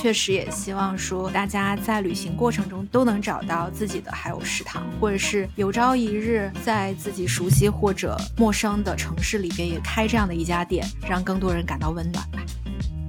[0.00, 12.38] 确实也希望说，大家在旅行过程中都能找到自己的海鸥食堂，或者是有朝一日在自己熟悉或者陌生的城市里边也开这样的一家店，让更多人感到温暖吧。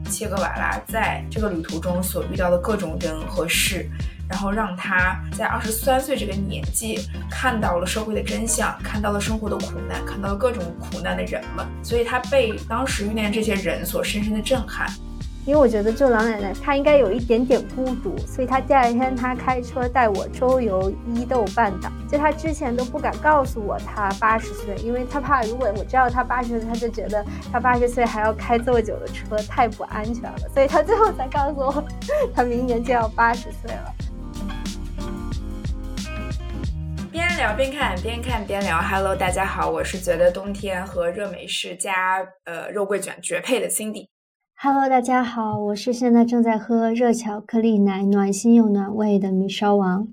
[0.09, 3.89] 切格瓦拉在这个旅途中所遇到的各种人和事，
[4.27, 6.99] 然后让他在二十三岁这个年纪
[7.29, 14.91] 看到了社会的真相，看到了生活的苦难，看到了各种苦难的人们，所以他被当时遇见这些人所深深的震撼。
[15.43, 21.91] 因为我觉得，就老奶奶她应该有一点点孤独，所以她第二天她开车带我周游伊豆半岛。
[22.07, 31.83] 就她之前都不敢告诉我她八十岁，因为她怕如果我知道她八十岁，她就觉得她八十岁还要开这么久的车太不安全了，所以她最后才告诉我，
[32.35, 33.95] 她明年就要八十岁了。
[37.11, 38.79] 边聊边看，边看边聊。
[38.79, 44.10] Hello，大家好，我是觉得冬天和热美式加呃肉桂卷绝配的 Cindy。
[44.63, 50.07] Hello，大家好，我是现在正在喝热巧克力奶，暖心又暖胃的米烧王。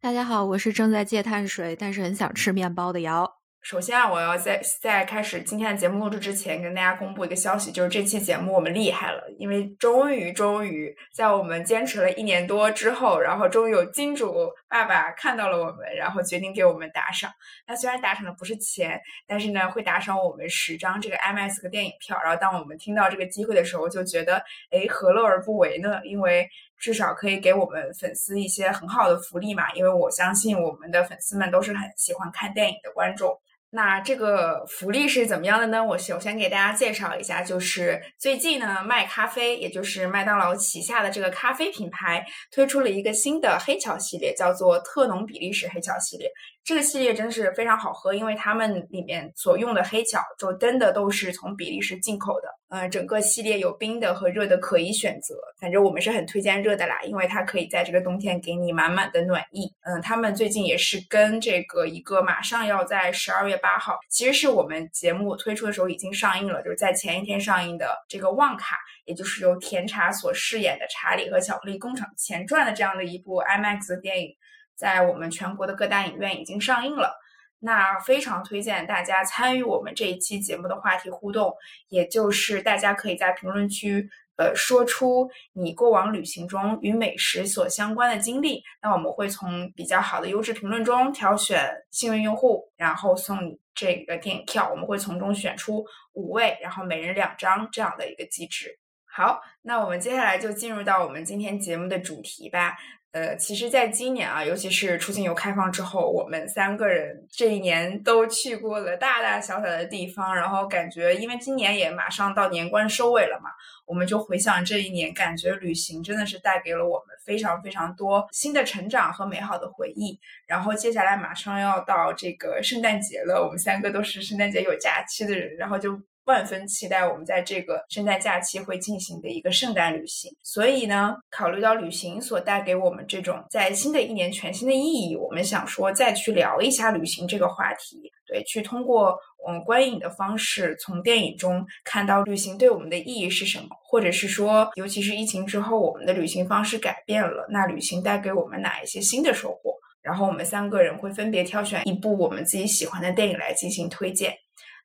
[0.00, 3.28] 大家好，我是正在戒碳水，但是很想吃面包的瑶。
[3.62, 17.30] 首先啊，我要在在开始今天的节目录制之前，跟大家公布一个消息，就是这期节目我们厉害了，因为终于终于在我们坚持了一年多之后，然后终于有金主爸爸看到了我们，然后决定给我们打赏。
[17.64, 22.18] 那虽然打赏的不是钱，但是呢会打赏我们十张这个 IMAX 的电影票。
[22.20, 26.00] 然后当我们听到这个机会的时候，就觉得哎，何乐而不为呢？
[26.02, 26.48] 因为
[26.80, 29.72] 至少可以给我们粉丝一些很好的福利嘛。
[29.74, 33.40] 因为我相信我们的粉丝们都是很喜欢看电影的观众。
[33.74, 35.82] 那这个福利是怎么样的呢？
[35.82, 46.30] 我首先给大家介绍一下，就是最近呢，麦咖啡，也就是麦当劳旗下的这个咖啡品牌，推出了一个新的黑巧系列，叫做特浓比利时黑巧系列。
[46.64, 52.48] 这个系列真的是非常好喝，因为他们里面所用的黑巧就真的都是从比利时进口的。
[52.68, 59.70] 呃，整个系列有冰的和热的可以选择，反正我们是很推荐热的啦，因为它可以在这个冬天给你满满的暖意。
[59.82, 74.34] 嗯，他们最近也是跟这个一个马上要在十二月八号，其实是我们节目推出的时候已经上映了，就是在前一天上映的这个《旺卡》，也就是由甜茶所饰演的查理和巧克力工厂前传的这样的一部 IMAX 电影，
[74.82, 77.16] 在我们全国的各大影院已经上映了。
[77.60, 81.54] 那非常推荐大家参与我们这一期节目的话题互动，
[81.88, 88.64] 也就是大家可以在评论区，呃，说出你过往旅行中与美食所相关的经历。
[88.82, 94.68] 那我们会从比较好的优质评论中挑选幸运用户，然后送你这个电影票。
[94.68, 98.80] 我们会从中选出五位，然后每人两张这样的一个机制。
[99.06, 102.76] 好，那我们接下来就进入到我们今天节目的主题吧。
[103.12, 113.50] 呃，其实，在今年啊，尤其是出境游开放之后，我们三个人这一年都去过了大大小小的地方，然后感觉，因为今年也马上到年关收尾了嘛，
[113.84, 120.18] 我们就回想这一年，感觉旅行真的是带给了我们非常非常多新的成长和美好的回忆。
[120.46, 126.00] 然后接下来马上要到这个圣诞节了，我们三个都是圣诞节有假期的人，然后就。
[126.24, 138.10] 万分期待我们在这个圣诞假期会进行的一个圣诞旅行，所以呢，考虑到旅行所带给我们这种在新的一年全新的意义，我们想说再去聊一下旅行这个话题。
[138.24, 149.74] 对，去通过嗯观影的方式，从电影中看到旅行对我们的意义是什么，或者是说，尤其是疫情之后，我们的旅行方式改变了，那旅行带给我们哪一些新的收获？
[150.00, 154.34] 然后我们三个人会分别挑选一部我们自己喜欢的电影来进行推荐。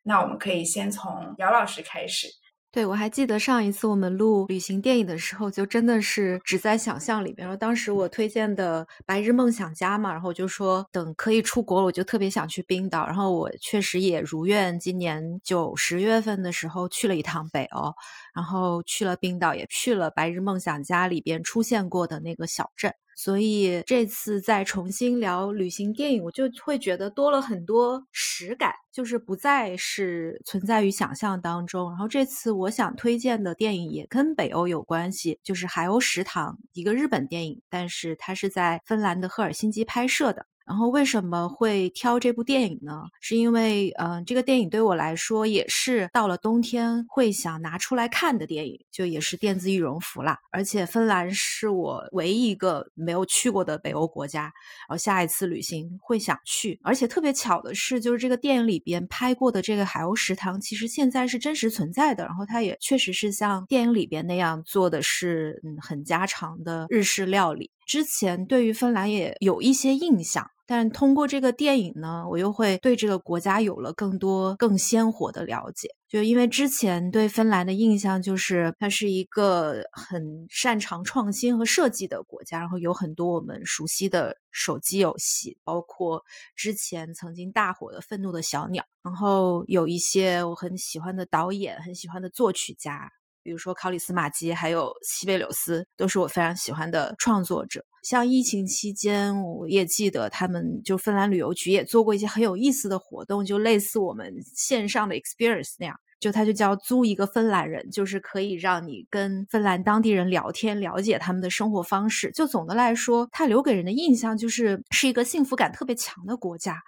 [0.07, 2.27] 那我们可以先从姚老师开始。
[2.69, 7.47] 对，我还记得上一次我们录旅行电影的时候，就真的是只在想象里边。
[7.47, 13.05] 然后当时我推荐的《白日梦想家》嘛，然后就说等可以出国了，我就特别想去冰岛。
[13.07, 17.91] 然后我确实也如愿，今年九十月份的时候去了一趟北欧，
[18.35, 22.93] 然后去了冰岛，也去了《白日梦想家》里边出现过的那个小镇。
[23.19, 31.89] 所以这次再重新聊旅行电影，我就会觉得多了很多实感，就是不再是存在于想象当中。
[31.89, 40.45] 然后这次我想推荐的电影也跟北欧有关系，就是《海鸥食堂》，一个日本电影，但是它是在芬兰的赫尔辛基拍摄的。
[40.67, 43.03] 然后为什么会挑这部电影呢？
[43.21, 50.37] 是因为，嗯，这个电影对我来说也是到了冬天会想拿出来看的电影，就也是电子羽绒服啦。
[50.51, 54.51] 而且芬兰是我唯一一个没有去过的北欧国家，然
[54.89, 56.77] 后下一次旅行会想去。
[56.83, 62.25] 而且特别巧的是，就是这个电影里边拍过的这个海鸥食堂，其实现在是真实存在的。
[62.25, 67.71] 然后它也确实是像电影里边那样做的是，嗯，很家常的日式料理。
[67.85, 70.51] 之前对于芬兰也有一些印象。
[70.67, 75.87] 但通过这个电影呢，我又会对这个国家有了更多更鲜活的了解。
[76.09, 86.23] 就因为之前对芬兰的印象就是它是一个很擅长创新和设计的国家，然后有很多我们熟悉的手机游戏，包括
[86.55, 93.11] 之前曾经大火的《愤怒的小鸟》，然后有一些我很喜欢的导演、很喜欢的作曲家，
[93.47, 97.81] 比如说考里斯马基，还有西贝柳斯，都是我非常喜欢的创作者。
[98.03, 105.97] 像疫情期间，我也记得他们就芬兰旅游局也做过一些很有意思的活动，就类似我们线上的 experience 那样。
[106.19, 112.31] 就它就叫租一个芬兰人，就是可以让你跟芬兰当地人聊天，了解他们的生活方式。
[112.31, 116.81] 就总的来说，它留给人的印象就是是一个幸福感特别强的国家。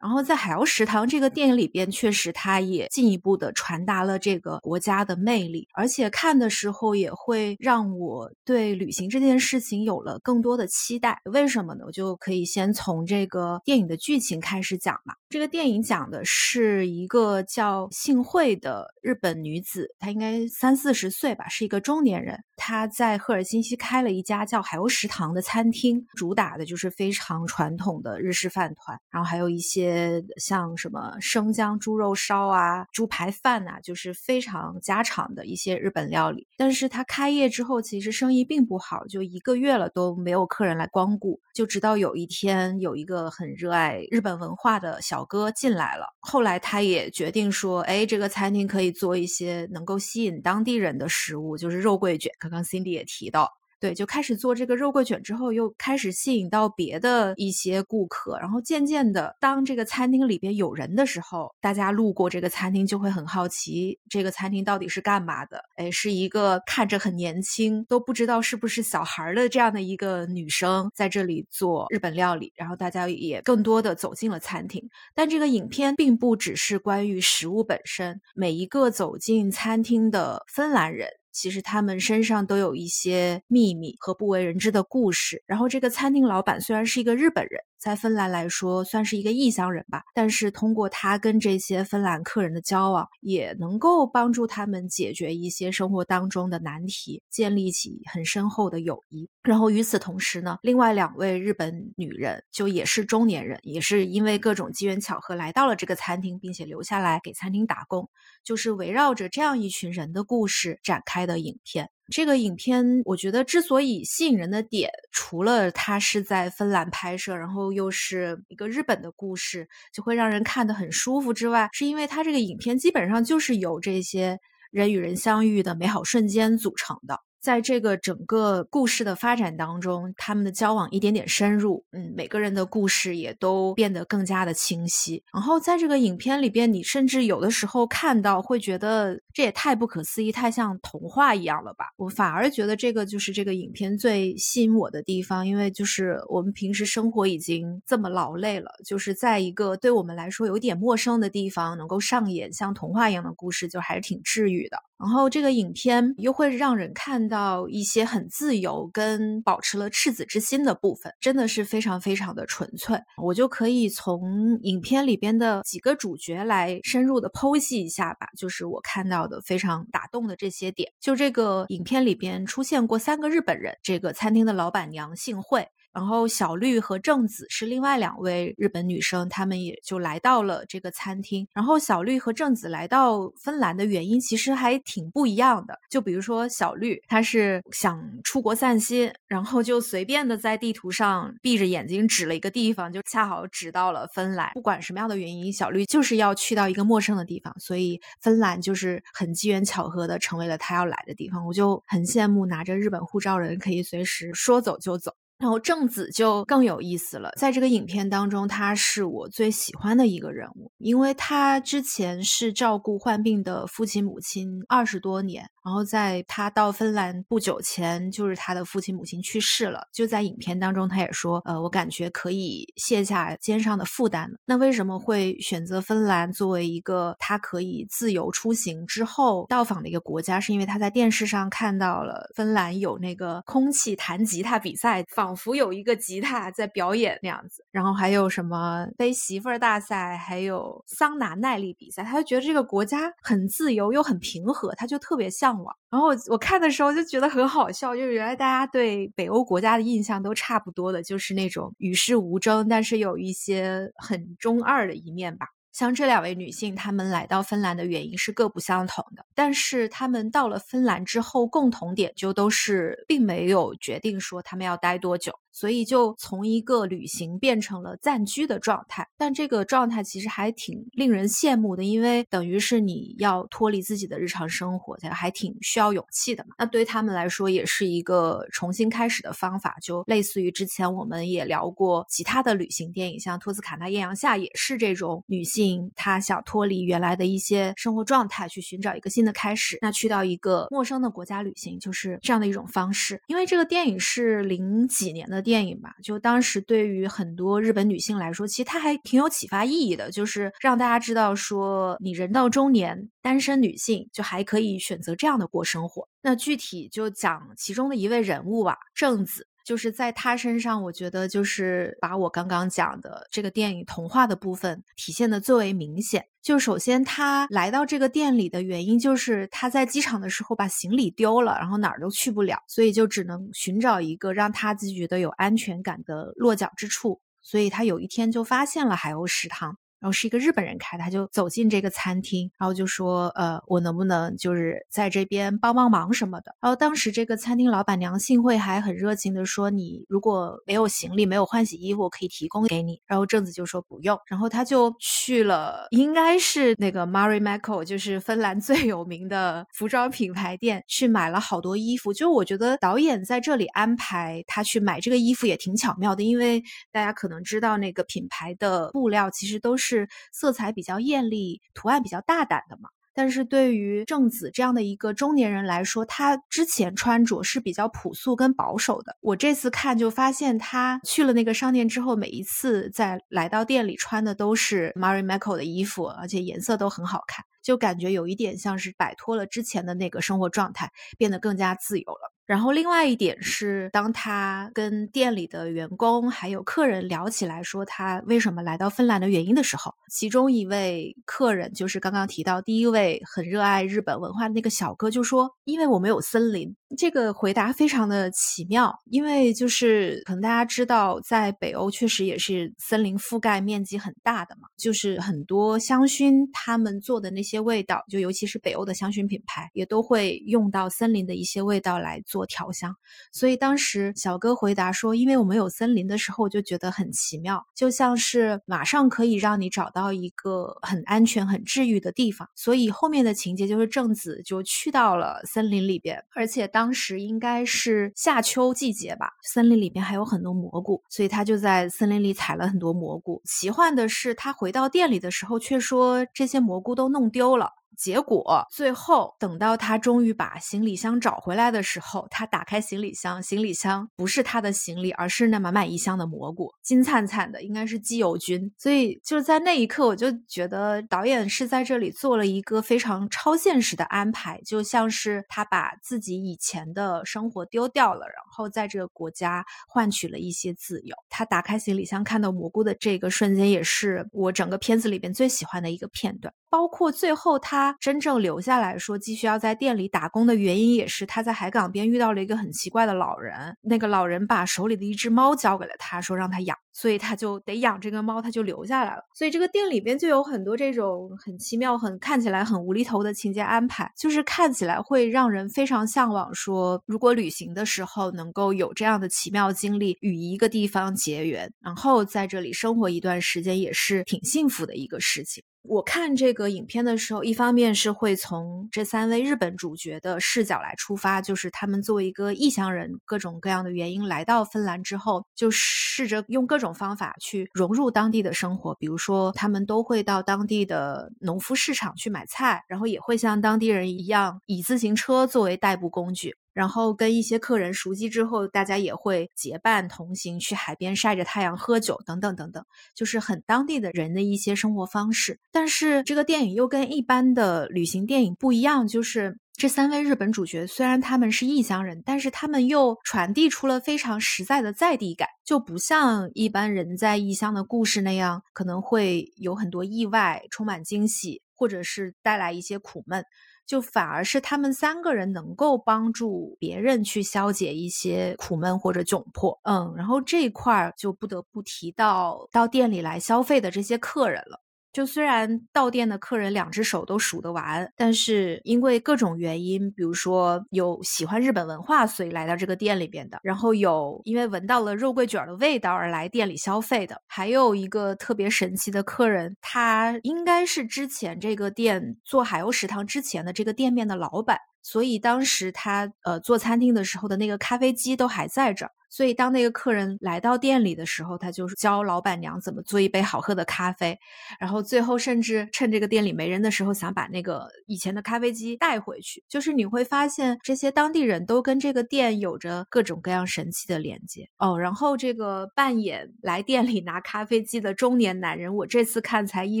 [0.00, 11.20] 然后在《海鸥食堂》这个电影里边，确实它也进一步的传达了这个国家的魅力，而且看的时候也会让我对旅行这件事情有了更多的期待。
[11.24, 11.84] 为什么呢？
[11.86, 15.14] 我就可以先从这个电影的剧情开始讲嘛。
[15.34, 22.38] 这个电影讲的是一个叫幸惠的日本女子，她应该三四十岁吧，是一个中年人。
[22.54, 36.46] 她在赫尔辛基开了一家叫海鸥食堂的餐厅，主打的就是非常传统的日式饭团，然后还有一些像什么生姜猪肉烧啊、猪排饭呐，就是非常家常的一些日本料理。
[36.56, 41.40] 但是她开业之后，其实生意并不好，就一个月了都没有客人来光顾。
[41.52, 52.32] 就直到有一天，有一个很热爱日本文化的小哥进来了，后来他也决定说，哎，这个餐厅可以做一些能够吸引当地人的食物，就是肉桂卷。
[52.38, 53.50] 刚刚 Cindy 也提到。
[53.84, 65.60] 对，就开始做这个肉桂卷之后，又开始吸引到别的一些顾客，然后渐渐的，当这个餐厅里边有人的时候，大家路过这个餐厅就会很好奇，这个餐厅到底是干嘛的？
[65.76, 74.82] 哎，是一个看着很年轻，都不知道是不是小孩的这样的一个女生在这里做日本料理，然后大家也更多的走进了餐厅。
[75.14, 81.06] 但这个影片并不只是关于食物本身，每一个走进餐厅的芬兰人。
[81.34, 85.42] 其实他们身上都有一些秘密和不为人知的故事。
[85.46, 87.60] 然后这个餐厅老板虽然是一个日本人。
[87.84, 90.02] 在芬兰来说，算是一个异乡人吧。
[90.14, 99.28] 但是通过他跟这些芬兰客人的交往，也能够帮助他们解决一些生活当中的难题，建立起很深厚的友谊。
[99.42, 108.08] 然后与此同时呢，另外两位日本女人就也是中年人，也是因为各种机缘巧合来到了这个餐厅，并且留下来给餐厅打工，
[108.42, 111.90] 就是围绕着这样一群人的故事展开的影片。
[112.10, 124.38] 这个影片，我觉得之所以吸引人的点，除了它是在芬兰拍摄，然后又是一个日本的故事，就会让人看得很舒服之外，是因为它这个影片基本上就是由这些
[124.70, 127.18] 人与人相遇的美好瞬间组成的。
[127.44, 135.22] 在这个整个故事的发展当中，他们的交往一点点深入，嗯，每个人的故事也都变得更加的清晰。
[135.30, 141.84] 然后在这个影片里边，你甚至有的时候看到会觉得这也太不可思议，太像童话一样了吧？
[141.98, 154.78] 我反而觉得这个就是这个影片最吸引我的地方，因为就是我们平时生活已经这么劳累了，就是在一个对我们来说有点陌生的地方，能够上演像童话一样的故事，就还是挺治愈的。
[154.98, 162.98] 然后这个影片又会让人看到一些很自由跟保持了赤子之心的部分，真的是非常非常的纯粹。
[163.22, 170.90] 我就可以从影片里边的几个主角来深入的剖析一下吧，就是我看到的非常打动的这些点。
[171.00, 175.66] 就这个影片里边出现过三个日本人，这个餐厅的老板娘幸惠。
[175.94, 181.46] 然后小绿和正子是另外两位日本女生，她们也就来到了这个餐厅。
[181.54, 185.78] 然后小绿和正子来到芬兰的原因其实还挺不一样的。
[185.88, 194.50] 就比如说小绿，她是想出国散心，然后就随便的在地图上闭着眼睛指了一个地方，就恰好指到了芬兰。
[194.54, 201.46] 不管什么样的原因，小绿就是要去到一个陌生的地方，所以芬兰就是很机缘巧合的成为了她要来的地方。
[201.46, 205.12] 我就很羡慕拿着日本护照人可以随时说走就走。
[205.38, 215.44] 然后正子就更有意思了，在这个影片当中，他是我最喜欢的一个人物，因为他之前是照顾患病的父亲母亲二十多年。
[215.64, 219.88] 然后在他到芬兰不久前，就是他的父亲母亲去世了。
[219.94, 230.38] 就在影片当中，他也说：“呃，我感觉可以卸下肩上的负担了。”那为什么会选择芬兰作为一个他可以自由出行之后到访的一个国家？
[230.38, 235.02] 是因为他在电视上看到了芬兰有那个空气弹吉他比赛。
[235.24, 237.64] 仿佛有一个吉他在表演那样子。
[237.70, 245.74] 然后还有什么背媳妇儿大赛，还有桑拿耐力比赛，他就觉得这个国家很自由又很平和，他就特别向往。
[245.88, 255.46] 然后我看的时候就觉得很好笑，就是原来大家对北欧国家的印象都差不多的，就是那种与世无争，但是有一些很中二的一面吧。
[255.74, 265.38] 像这两位女性，她们来到芬兰的原因是各不相同的，但是她们到了芬兰之后，共同点就都是并没有决定说她们要待多久。
[265.54, 276.56] 所以就从一个旅行变成了暂居的状态，但这个状态其实还挺令人羡慕的，因为等于是你要脱离自己的日常生活，还挺需要勇气的嘛。
[276.58, 289.78] 那对他们来说也是一个重新开始的方法，就类似于之前我们也聊过其他的旅行电影，像《托斯卡纳艳阳下》也是这种女性她想脱离原来的一些生活状态，去寻找一个新的开始。
[289.80, 293.22] 那去到一个陌生的国家旅行，就是这样的一种方式。
[293.28, 295.43] 因为这个电影是零几年的。
[295.44, 306.08] 电影吧，就当时对于很多日本女性来说，其实它还挺有启发意义的，就是让大家知道说，你人到中年，单身女性就还可以选择这样的过生活。
[306.22, 309.46] 那具体就讲其中的一位人物吧，正子。
[309.64, 316.26] 就是在他身上，我觉得就是把我刚刚讲的这个电影童话的部分体现的最为明显。
[316.42, 327.22] 就首先他来到这个店里的原因，就是他在机场的时候把行李丢了，然后哪儿都去不了，所以就只能寻找一个让他自己觉得有安全感的落脚之处。
[327.40, 329.78] 所以他有一天就发现了海鸥食堂。
[330.00, 352.12] 然后是一个日本人开，他就走进这个餐厅，然后就说：“呃，我能不能就是在这边帮帮忙什么的？”然后当时这个餐厅老板娘幸会还很热情的说：“你如果没有行李，没有换洗衣服，我可以提供给你。”然后正子就说不用，然后他就去了，应该是那个 Mary Michael，就是芬兰最有名的服装品牌店，去买了好多衣服。
[352.12, 359.93] 就我觉得导演在这里安排他去买这个衣服也挺巧妙的，因为大家可能知道那个品牌的布料其实都是。
[359.94, 362.88] 是色彩比较艳丽、图案比较大胆的嘛？
[363.16, 369.16] 但是对于正子这样的一个中年人来说，他之前穿着是比较朴素跟保守的。
[369.20, 382.33] 我这次看就发现，他去了那个商店之后，每一次在来到店里穿的都是 Mary Michael 的衣服，而且颜色都很好看，就感觉有一点像是摆脱了之前的那个生活状态，变得更加自由了。
[382.46, 412.20] 然后另外一点是，当他跟店里的员工还有客人聊起来，说他为什么来到芬兰的原因的时候，其中一位客人就是刚刚提到第一位很热爱日本文化的那个小哥，就说：“因为我们有森林。”这个回答非常的奇妙，因为就是可能大家知道，在北欧确实也是森林覆盖面积很大的嘛，就是很多香薰他们做的那些味道，就尤其是北欧的香薰品牌，也都会用到森林的一些味道来。
[412.26, 412.96] 做调香，
[413.32, 433.40] 所以当时小哥回答说：“因为我们有森林的时候，就觉得很奇妙，就像是马上可以让你找到一个很安全、很治愈的地方。”所以后面的情节就是正子就去到了森林里边，而且当当时应该是夏秋季节吧，森林里边还有很多蘑菇，所以他就在森林里采了很多蘑菇。
[433.46, 437.70] 奇幻的是，他回到店里的时候，却说这些蘑菇都弄丢了。
[437.96, 448.72] 结果最后等到他终于把行李箱找回来的时候，他打开行李箱，行李箱不是他的行李，而是那满满一箱的蘑菇，金灿灿的，应该是鸡油菌。
[448.78, 461.14] 所以就在那一刻，我就觉得导演是在这里做了一个非常超现实的安排，就像是他把自己以前的生活丢掉了，然后在这个国家换取了一些自由。
[461.28, 466.52] 他打开行李箱看到蘑菇的这个瞬间，也是我整个片子里边最喜欢的一个片段。
[466.70, 473.76] 包括最后他他真正留下来说继续要在店里打工的原因，也是他在海港边遇到了一个很奇怪的老人。
[473.82, 479.22] 那个老人把手里的一只猫交给了他，说让他养，所以他就得养这个猫，他就留下来了。
[479.34, 486.54] 所以这个店里边就有很多这种很奇妙、很看起来很无厘头的情节安排，就是看起来会让人非常向往。
[486.54, 495.62] 说如果旅行的时候能够有这样的奇妙经历，与一个地方结缘，然后在这里生活一段时间，也是挺幸福的一个事情。
[495.86, 508.94] 我看这个影片的时候，一方面是会从这三位日本主角的视角来出发，就是他们作为一个异乡人，各种各样的原因来到芬兰之后，就试着用各种方法去融入当地的生活。
[508.94, 516.56] 比如说，他们都会到当地的农夫市场去买菜，然后也会像当地人一样以自行车作为代步工具。
[516.74, 525.60] 然后跟一些客人熟悉之后，大家也会结伴同行去海边晒着太阳喝酒等等等等，就是很当地的人的一些生活方式。
[525.70, 543.44] 但是这个电影又跟一般的旅行电影不一样，就是这三位日本主角虽然他们是异乡人，但是他们又传递出了非常实在的在地感，就不像一般人在异乡的故事那样，可能会有很多意外，充满惊喜，或者是带来一些苦闷。
[543.86, 554.80] 就反而是他们三个人能够帮助别人去消解一些苦闷或者窘迫，嗯，然后这一块儿就不得不提到到店里来消费的这些客人了。
[555.14, 579.12] 就虽然到店的客人两只手都数得完，但是因为各种原因，比如说有喜欢日本文化所以来到这个店里边的，然后有因为闻到了肉桂卷的味道而来店里消费的，还有一个特别神奇的客人，他应该是之前这个店做海鸥食堂之前的这个店面的老板，所以当时他呃做餐厅的时候的那个咖啡机都还在这儿。
[579.30, 584.38] 所以，当那个客人来到店里的时候，他就是教老板娘怎么做一杯好喝的咖啡，
[584.78, 589.64] 然后最后甚至趁这个店里没人的时候，想把那个以前的咖啡机带回去。
[589.68, 594.96] 就是你会发现，这些当地人都跟这个店有着各种各样神奇的连接哦。
[594.96, 600.00] 然后，这个扮演来店里拿咖啡机的中年男人，我这次看才意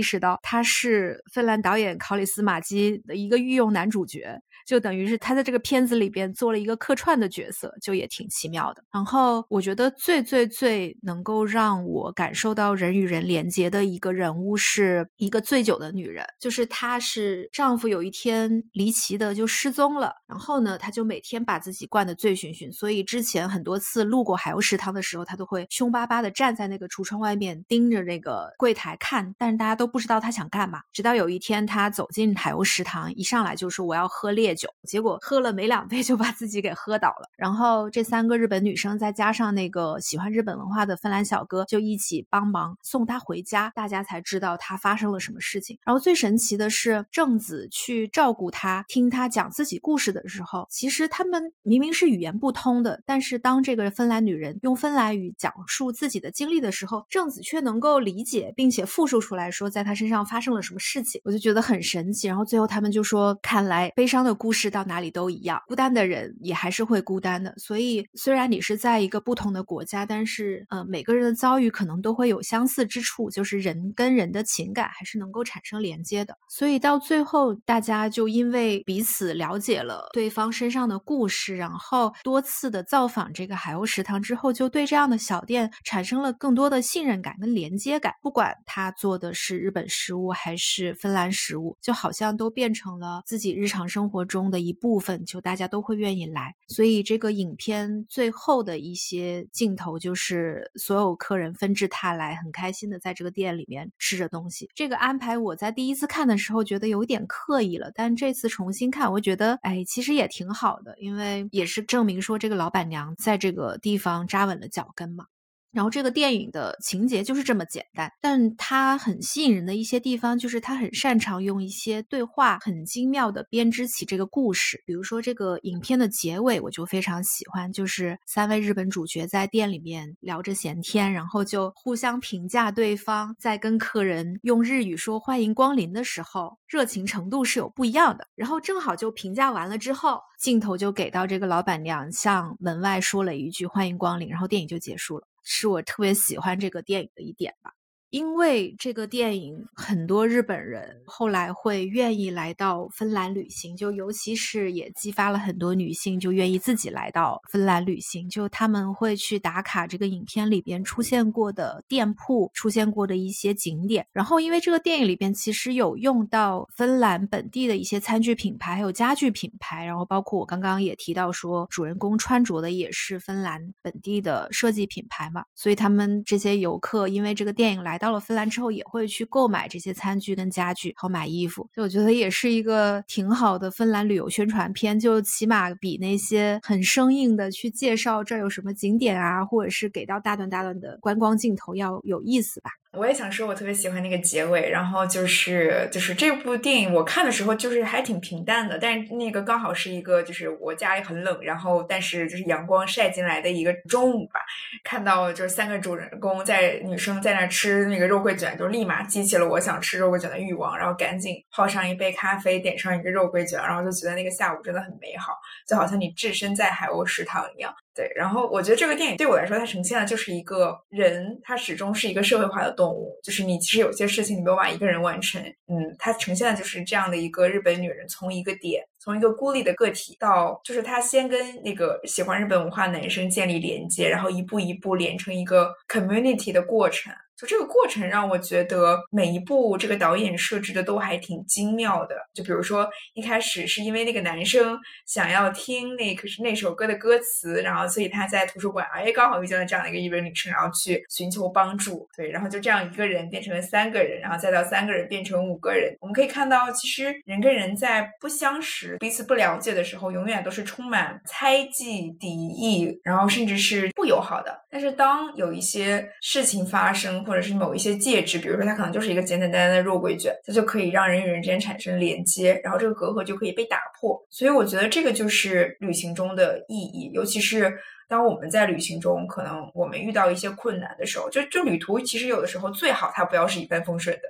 [0.00, 4.38] 识到，他是芬兰导演考里斯马基的一个御用男主角。
[4.64, 8.82] 就等于是他在这个片子里边做了一个客串的角色，就也挺奇妙的。
[8.90, 16.24] 然后我觉得最最最能够让我感受到人与人连接的一个人物，是一个醉酒的女人。
[16.40, 22.72] 就是她是丈夫有一天离奇的就失踪了，然后呢，她就每天把自己灌得醉醺醺。
[22.72, 30.80] 所以之前很多次路过海鸥食堂的时候，她都会凶巴巴的站在那个橱窗外面盯着那个柜台看，但是大家都不知道她想干嘛。
[30.92, 34.54] 直到有一天，她走进海鸥食堂，一上来就说我要喝烈。
[34.54, 37.28] 酒，结果喝了没两杯就把自己给喝倒了。
[37.36, 43.72] 然后这三个日本女生再加上那个喜欢日本文化的芬兰小哥，就一起帮忙送她回家。
[43.74, 45.78] 大家才知道她发生了什么事情。
[45.84, 61.20] 然后最神奇的是，正子去照顾她，听她讲自己故事的时候，其实他们明明是语言不通的，但是当这个芬兰女人用芬兰语讲述自己的经历的时候，正子却能够理解，并且复述出来说在她身上发生了什么事情。
[61.24, 62.28] 我就觉得很神奇。
[62.28, 64.34] 然后最后他们就说，看来悲伤的。
[64.34, 67.54] 故事到哪里都一样，孤单的人也还是会孤单的。
[67.56, 76.36] 所以，虽然你是在一个不同的国家，但是，呃，每个人的遭遇可能都会有相似之处，就是人跟人的情感还是能够产生连接的。
[76.48, 88.12] 所以到最后，大家就因为彼此了解了对方身上的故事，然后多次的造访这个海鸥食堂之后，就对这样的小店产生了更多的信任感跟连接感。
[88.20, 94.50] 不管他做的是日本食物还是芬兰食物，就好像都变成了自己日常生活中。
[94.50, 104.70] 的一部分，就大家都会愿意来，所以这个影片最后的一些镜头，就是所有客人纷至沓来，很开心的在这个店里面吃着东西。
[104.74, 115.26] 这个安排我在第一次看的时候觉得有点刻意了，但这次重新看，我觉得哎，其实也挺好的，因为也是证明说这个老板娘在这个地方扎稳了脚跟嘛。
[115.74, 124.82] 然后这个电影的情节就是这么简单，但它很吸引人的一些地方，就是它很擅长用一些对话，很精妙的编织起这个故事。
[124.86, 138.28] 比如说这个影片的结尾，我就非常喜欢，就是三位日本主角在店里面聊着闲天，然后就互相评价对方在跟客人用日语说“欢迎光临”的时候，热情程度是有不一样的。
[138.36, 145.26] 然后正好就评价完了之后，镜头就给到这个老板娘向门外说了一句“欢迎光临”，然后电影就结束了。
[145.44, 147.72] 是我特别喜欢这个电影的一点吧。
[148.14, 164.06] 因为这个电影，很多日本人后来会愿意来到芬兰旅行，就尤其是也激发了很多女性就愿意自己来到芬兰旅行，就他们会去打卡这个影片里边出现过的店铺、出现过的一些景点。
[164.12, 177.98] 然后，因为这个电影里边其实有用到芬兰本地的一些餐具品牌，还有家具品牌，然后包括我刚刚也提到说，主人公穿着的也是芬兰本地的设计品牌嘛，所以他们这些游客因为这个电影来。
[178.04, 181.66] 到了芬兰之后，也会去购买这些餐具跟家具，好买衣服。
[181.74, 192.70] 就我觉得也是一个挺好的芬兰旅游宣传片，就起码比那些很生硬的去介绍这儿有什么景点啊，或者是给到大段大段的观光镜头要有意思吧。
[192.96, 194.68] 我也想说，我特别喜欢那个结尾。
[194.70, 198.78] 然后就是就是这部电影，我看的时候就是还挺平淡的。
[198.78, 204.40] 但是那个刚好是一个就是我家里很冷，然后但是就是阳光晒进来的一个中午吧。
[204.82, 210.76] 看到就是三个主人公在女生在那吃那个肉桂卷，就立马激起了我想吃肉桂卷的欲望。
[210.76, 217.74] 然后赶紧泡上一杯咖啡，点上一个肉桂卷，然后就觉得那个下午真的很美好，就好像你置身在海鸥食堂一样。
[217.94, 223.16] 对，然后我觉得这个电影对我来说，它呈现的就是一个人，他始终是一个社会化的动物。
[223.22, 237.12] 就是你其实有些事情你没有把一个人完成，嗯，它呈现的就是这样的一个日本女人从一个点，从一个孤立的个体到，就是她先跟那个喜欢日本文化男生建立连接，然后一步一步连成一个 community 的过程。
[237.38, 242.14] 就这个过程让我觉得每一部这个导演设置的都还挺精妙的。
[242.32, 252.08] 就比如说一开始是因为那个男生想要听那可是那首歌的歌词，然后所以他在图书馆哎刚好遇见了这样的一个日本女生，然后去寻求帮助。
[252.16, 255.96] 对，然后就这样一个人变成了三个人，然后再到三个人变成五个人。
[256.00, 264.56] 我们可以看到，其实人跟人在不相识、彼此不了解的时候，永远都是充满猜忌、敌意，然后甚至是不友好的。
[264.70, 274.16] 但是当有一些事情发生，或者是某一些介质，比如说它可能就是一个简简单单的肉桂卷，它就可以让人与人之间产生连接，然后这个隔阂就可以被打破。
[274.30, 277.74] 所以我觉得这个就是旅行中的意义，尤其是。
[278.08, 284.22] 当我们在旅行中，可能我们遇到一些困难的时候，就就旅途其实有的时候最好它不要是一帆风顺的。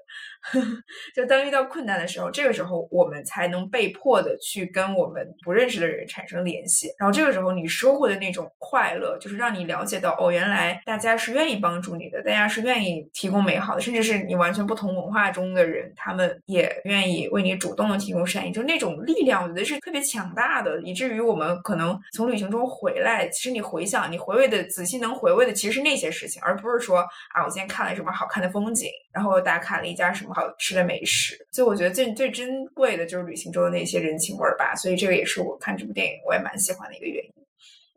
[1.17, 6.89] 就当遇到困难的时候，这个时候我们才能被迫的去跟我们不认识的人产生联系。
[6.99, 18.53] 然后这个时候你收获的那种快乐，就是让你了解到哦，原来大家是愿意帮助你的，大家是愿意提供美好的，甚至是你完全不同文化中的人，他们也愿意为你主动的提供善意。
[18.53, 23.64] 就那种力量，我觉得是特别强大的，以至于我们可能从旅行中回来，其实你。
[23.65, 26.99] 回想你回味的仔细能回味的其实是那些事情，而不是说
[27.35, 31.35] 啊，我今天看了什么好看的风景，然后打卡了一家什么好吃的美食。
[31.51, 34.75] 所以我觉得最最珍贵的就是旅行中的那些人情味儿吧。
[34.77, 37.33] 所以这个也是我看这部电影我也蛮喜欢的一个原因。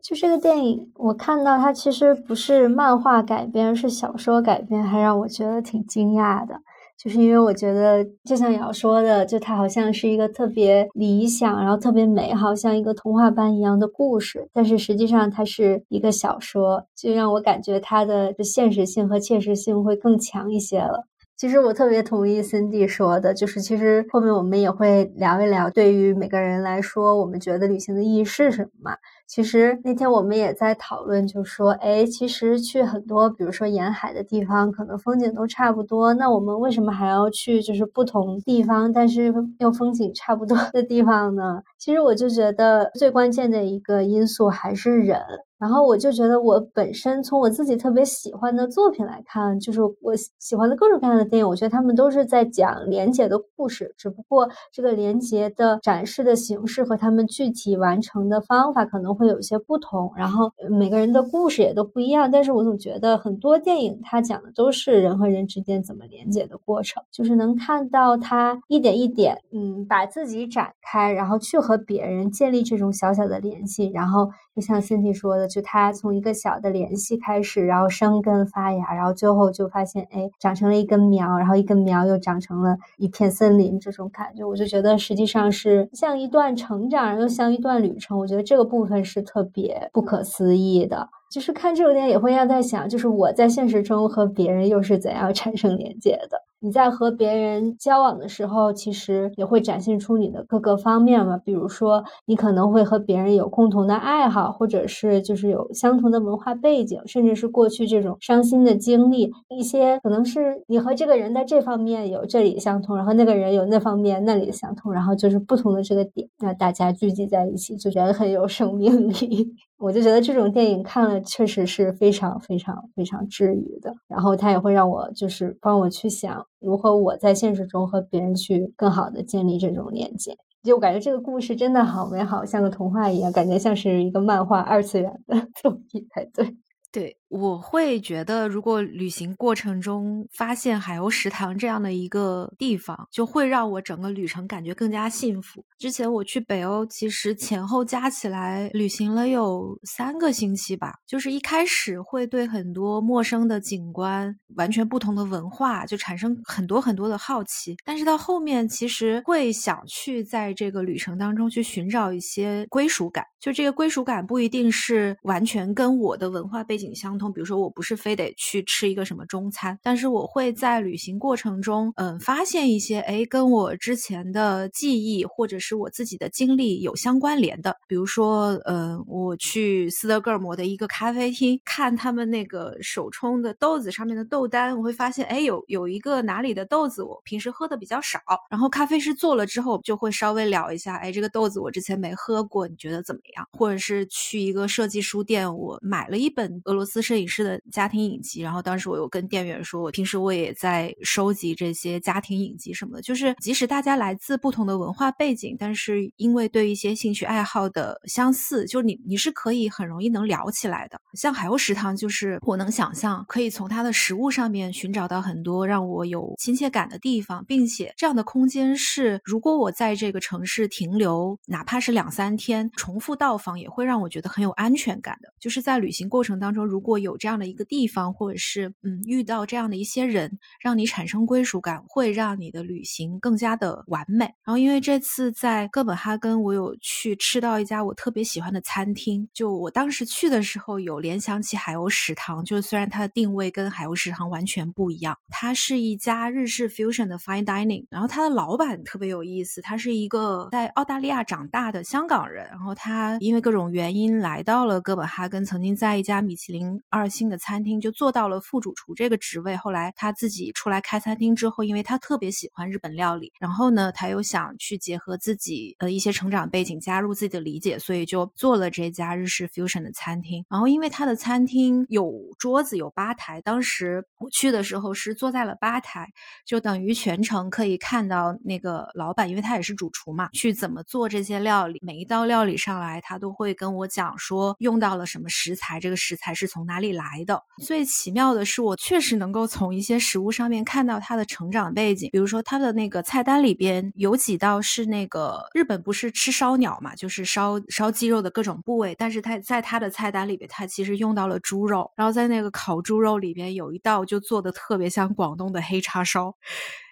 [0.02, 6.54] 就这个电影，我看到它其实不是漫画改编，是小说改编，还让我觉得挺惊讶的。
[7.00, 14.48] 就是因为我觉得，就像瑶说的，就它好像是一个特别理想，然后特别美好，像一个童话般一样的故事。
[14.52, 21.06] 但是实际上，它是一个小说，就让我感觉它的现实性和切实性会更强一些了。
[21.36, 28.96] 其实我特别同意 Cindy 说的，就是其实后面我们也会聊一聊，对于每个人来说，我们觉得旅行的意义是什么嘛？
[29.28, 41.62] 其实那天我们也在讨论，就说，哎，其实去很多，比如说沿海的地方，可能风景都差不多，那我们为什么还要去就是不同地方，但是又风景差不多的地方呢？
[41.78, 45.20] 其实我就觉得最关键的一个因素还是人。
[45.58, 62.30] 然后我就觉得，我本身从我自己特别喜欢的作品来看，就是我喜欢的各种各样的电影，我觉得他们都是在讲连接的故事，只不过这个连接的展示的形式和他们具体完成的方法可能会有些不同，然后每个人的故事也都不一样。
[62.30, 75.47] 但是我总觉得很多电影它讲的都是人和人之间怎么连接的过程，就是能看到他一点一点，嗯，把自己展开，然后去和别人建立这种小小的联系，然后就像 Cindy 说的。
[75.48, 88.18] 就它从一个小的联系开始，然后生根发芽，然后最后就发现，哎，长成了一根苗，然后一根苗又长成了一片森林，这种感觉，我就觉得实际上是像一段成长，又像一段旅程。
[88.18, 91.08] 我觉得这个部分是特别不可思议的。
[91.30, 96.42] 就是看这个电影也会要在想，就是我在现实中和别人又是怎样产生连接的。
[96.60, 101.38] 你在和别人交往的时候，其实也会展现出你的各个方面嘛。
[101.38, 109.30] 比如说，你可能会和别人有共同的爱好，或者是就是有相同的文化背景，甚至是过去这种伤心的经历。
[109.50, 119.54] 一些可能是你和这个人在这方面有这里相通，然后那个人有那方面那里相通，然后就是不同的这个点，让大家聚集在一起，就觉得很有生命力。
[119.78, 126.44] 我就觉得这种电影看了确实是非常非常非常治愈的，然后它也会让我就是帮我去想。
[126.58, 130.36] 如何我在现实中和别人去更好的建立这种连接？
[130.64, 136.56] 就我感觉这个故事真的好美好，像个童话一样，感觉像是一个漫画二次元的作品才对。
[136.90, 145.62] 对，我会觉得，如果旅行过程中发现海鸥食堂这样的一个地方，就会让我整个旅程感觉更加幸福。
[145.76, 150.94] 之前我去北欧，其实前后加起来旅行了有三个星期吧。
[151.06, 163.22] 就是一开始会对很多陌生的景观、完全不同的文化就产生很多很多的好奇，但是到后面其实会想去在这个旅程当中去寻找一些归属感。
[163.38, 167.17] 就这个归属感不一定是完全跟我的文化背景相。
[167.18, 167.32] 通。
[167.32, 177.76] 比如说，我不是非得去吃一个什么中餐，但是我会在旅行过程中，嗯，发现一些哎，跟我之前的记忆或者是我自己的经历有相关联的。
[177.86, 193.46] 比如说，嗯，我去斯德哥尔摩的一个咖啡厅，看他们那个手冲的豆子上面的豆单，我会发现，哎，有有一个哪里的豆子我平时喝的比较少，然后咖啡师做了之后，就会稍微聊一下，哎，这个豆子我之前没喝过，你觉得怎么样？
[193.52, 211.00] 或者是去一个设计书店，我买了一本俄罗斯摄影师的家庭影集，然后当时我有跟店员说，我平时我也在收集这些家庭影集什么的，就是即使大家来自不同的文化背景，但是因为对一些兴趣爱好的相似，就你你是可以很容易能聊起来的。
[211.14, 225.32] 像海鸥食堂，就是我能想象可以从它的食物上面寻找到很多让我有亲切感的地方，并且这样的空间是，如果我在这个城市停留，哪怕是两三天，重复到访也会让我觉得很有安全感的。
[225.40, 234.24] 就是在旅行过程当中，如果有这样的一个地方，或者是嗯遇到这样的一些人，让你产生归属感，会让你的旅行更加的完美。
[234.44, 270.44] 然后因为这次在哥本哈根，我有去吃到一家我特别喜欢的餐厅，就我当时去的时候有联想起海鸥食堂，就虽然它的定位跟海鸥食堂完全不一样，它是一家日式 fusion 的 fine dining，然后它的老板特别有意思，他是一个在澳大利亚长大的香港人，然后他因为各种原因来到了哥本哈根，曾经在一家米其林二星的餐厅就做到了副主厨这个职位，后来他自己出来开餐厅之后，因为他特别喜欢日本料理，然后呢，他又想去结合自己呃一些成长背景，加入自己的理解，所以就做了这家日式 fusion 的餐厅。
[270.48, 276.08] 然后因为他的餐厅有桌子有吧台，当时我去的时候是坐在了吧台，
[276.44, 287.42] 就等于全程可以看到那个老板，因为他也是主厨嘛，去怎么做这些料理，每一道料理上来，他都会跟我讲说用到了什么食材，这个食材是从哪哪里来的。
[287.60, 306.32] 最奇妙的是，我确实能够从一些食物上面看到他的成长背景，比如说他的那个菜单里边有几道是那个日本不是吃烧鸟嘛，就是烧烧鸡肉的各种部位，但是他在他的菜单里边，他其实用到了猪肉，然后在那个烤猪肉里边有一道就做的特别像广东的黑叉烧。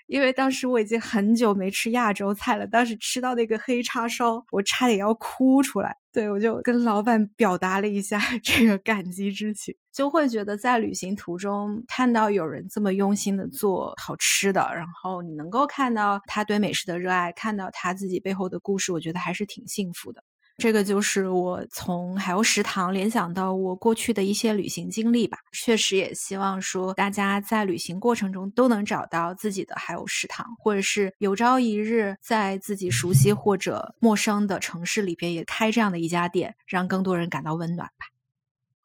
[0.06, 5.96] 因为当时我已经很久没吃亚洲菜了，当时吃到那个黑叉烧，我差点要哭出来。
[6.12, 20.24] 对我就跟老板表达了一下 这个感激之情，就会觉得在旅行途中看到有人这么用心的做好吃的，然后你能够看到他对美食的热爱，看到他自己背后的故事，我觉得还是挺幸福的。
[20.58, 25.36] 这个就是我从海鸥食堂联想到我过去的一些旅行经历吧。
[25.52, 38.06] 确实也希望说大家在旅行过程中都能找到自己的海鸥食堂，或者是有朝一日在自己熟悉或者陌生的城市里边也开这样的一家店，让更多人感到温暖吧。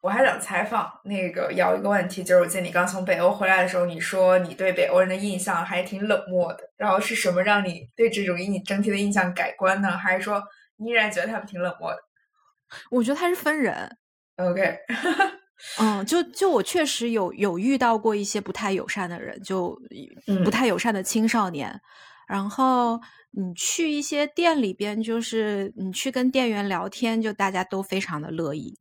[0.02, 9.96] 我还想采访那个姚一个问题，就是我记得你刚从北欧回来的时候，你说你对北欧人的印象还挺冷漠的，然后是什么让你对这种印整体的印象改观呢？
[9.96, 10.42] 还是说？
[10.78, 11.98] 依然觉得他们挺冷漠的，
[12.90, 13.96] 我觉得他是分人。
[14.36, 14.78] OK，
[15.78, 19.78] 嗯，就就我确实有有遇到过一些不太友善的人，就
[20.44, 21.80] 不太友善的青少年。
[22.26, 22.98] 然后
[23.32, 28.78] 你去一些店里边，就是你去跟店员聊天，就大家都非常的乐意。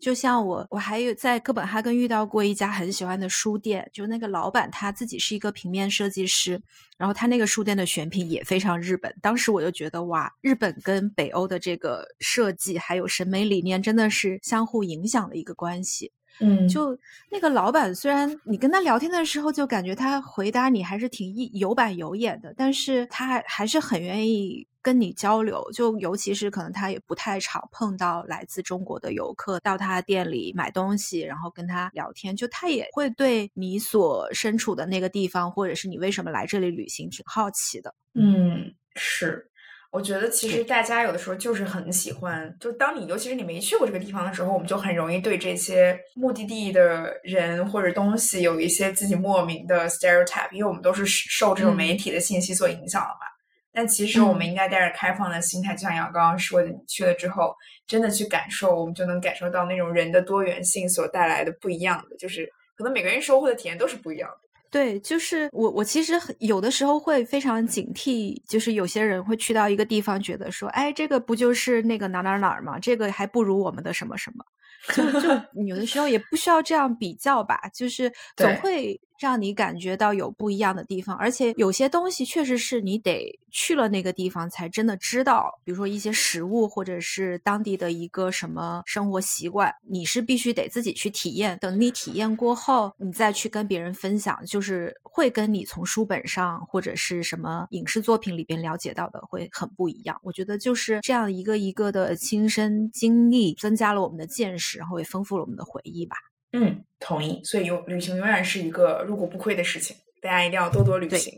[0.00, 6.60] 就像我，我还有在哥本哈根遇到过一家很喜欢的书店，就那个老板他自己是一个平面设计师，
[6.96, 9.14] 然后他那个书店的选品也非常日本。
[9.20, 16.12] 当时我就觉得哇，日本跟北欧的这个设计还有审美理念真的是相互影响的一个关系。
[16.40, 16.98] 嗯，就
[17.30, 24.66] 那个老板，虽然你跟他聊天的时候就感觉他回答你还是挺有板有眼的，但是他还还是很愿意。
[24.84, 37.94] 跟你交流，就尤其是可能他也不太常碰到来自中国的游客到他店里买东西，然后跟他聊天，就他也会对你所身处的那个地方，或者是你为什么来这里旅行，挺好奇的。
[38.12, 39.50] 嗯，是，
[39.94, 53.26] 我觉得其实大家有的时候就是很喜欢，就当你尤其是你没去过这个地方的时候，我们就很容易对这些目的地的人或者东西有一些自己莫名的 stereotype，因为我们都是受这种媒体的信息所影响了嘛。
[53.72, 57.54] 但其实我们应该带着开放的心态，就像杨刚刚说的，你去了之后，
[57.86, 64.38] 真的去感受，我们就能感受到那种人的多元性所带来的不一样的，就是可能每个人收获的体验都是不一样的。
[64.74, 72.76] 对，就是我，我其实有的时候会非常警惕，就是有些人会去到一个地方，觉得说，哎，这个不就是那个哪哪哪儿吗？
[72.80, 74.44] 这个还不如我们的什么什么。
[74.92, 75.28] 就就
[75.64, 81.16] 有的时候也不需要这样比较吧，就是总会让你感觉到有不一样的地方。
[81.16, 91.58] 而且有些东西确实是你得去了那个地方才真的知道，比如说一些食物或者是当地的一个什么生活习惯，你是必须得自己去体验。
[91.60, 100.18] 等你体验过后，你再去跟别人分享，就是会跟你从书本上或者是什么影视作品里边了解到的会很不一样。
[100.22, 106.16] 我觉得就是这样一个一个的亲身经历，增加了我们的见识，然后也丰富了我们的回忆吧。
[106.54, 107.42] 嗯，同意。
[107.42, 111.34] 所以，永旅行永远是一个入股不亏的事情，大家一定要多多旅行。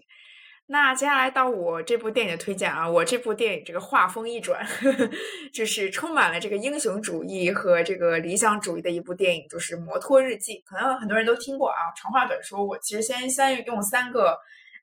[0.69, 4.67] 那接下来到我这部电影的推荐啊，我这部电影这个画风一转，
[5.55, 10.55] 就是充满了这个英雄主义和这个理想主义的一部电影，就是《摩托日记》。
[10.65, 11.95] 可能很多人都听过啊。
[11.97, 14.37] 长话短说，我其实先先用三个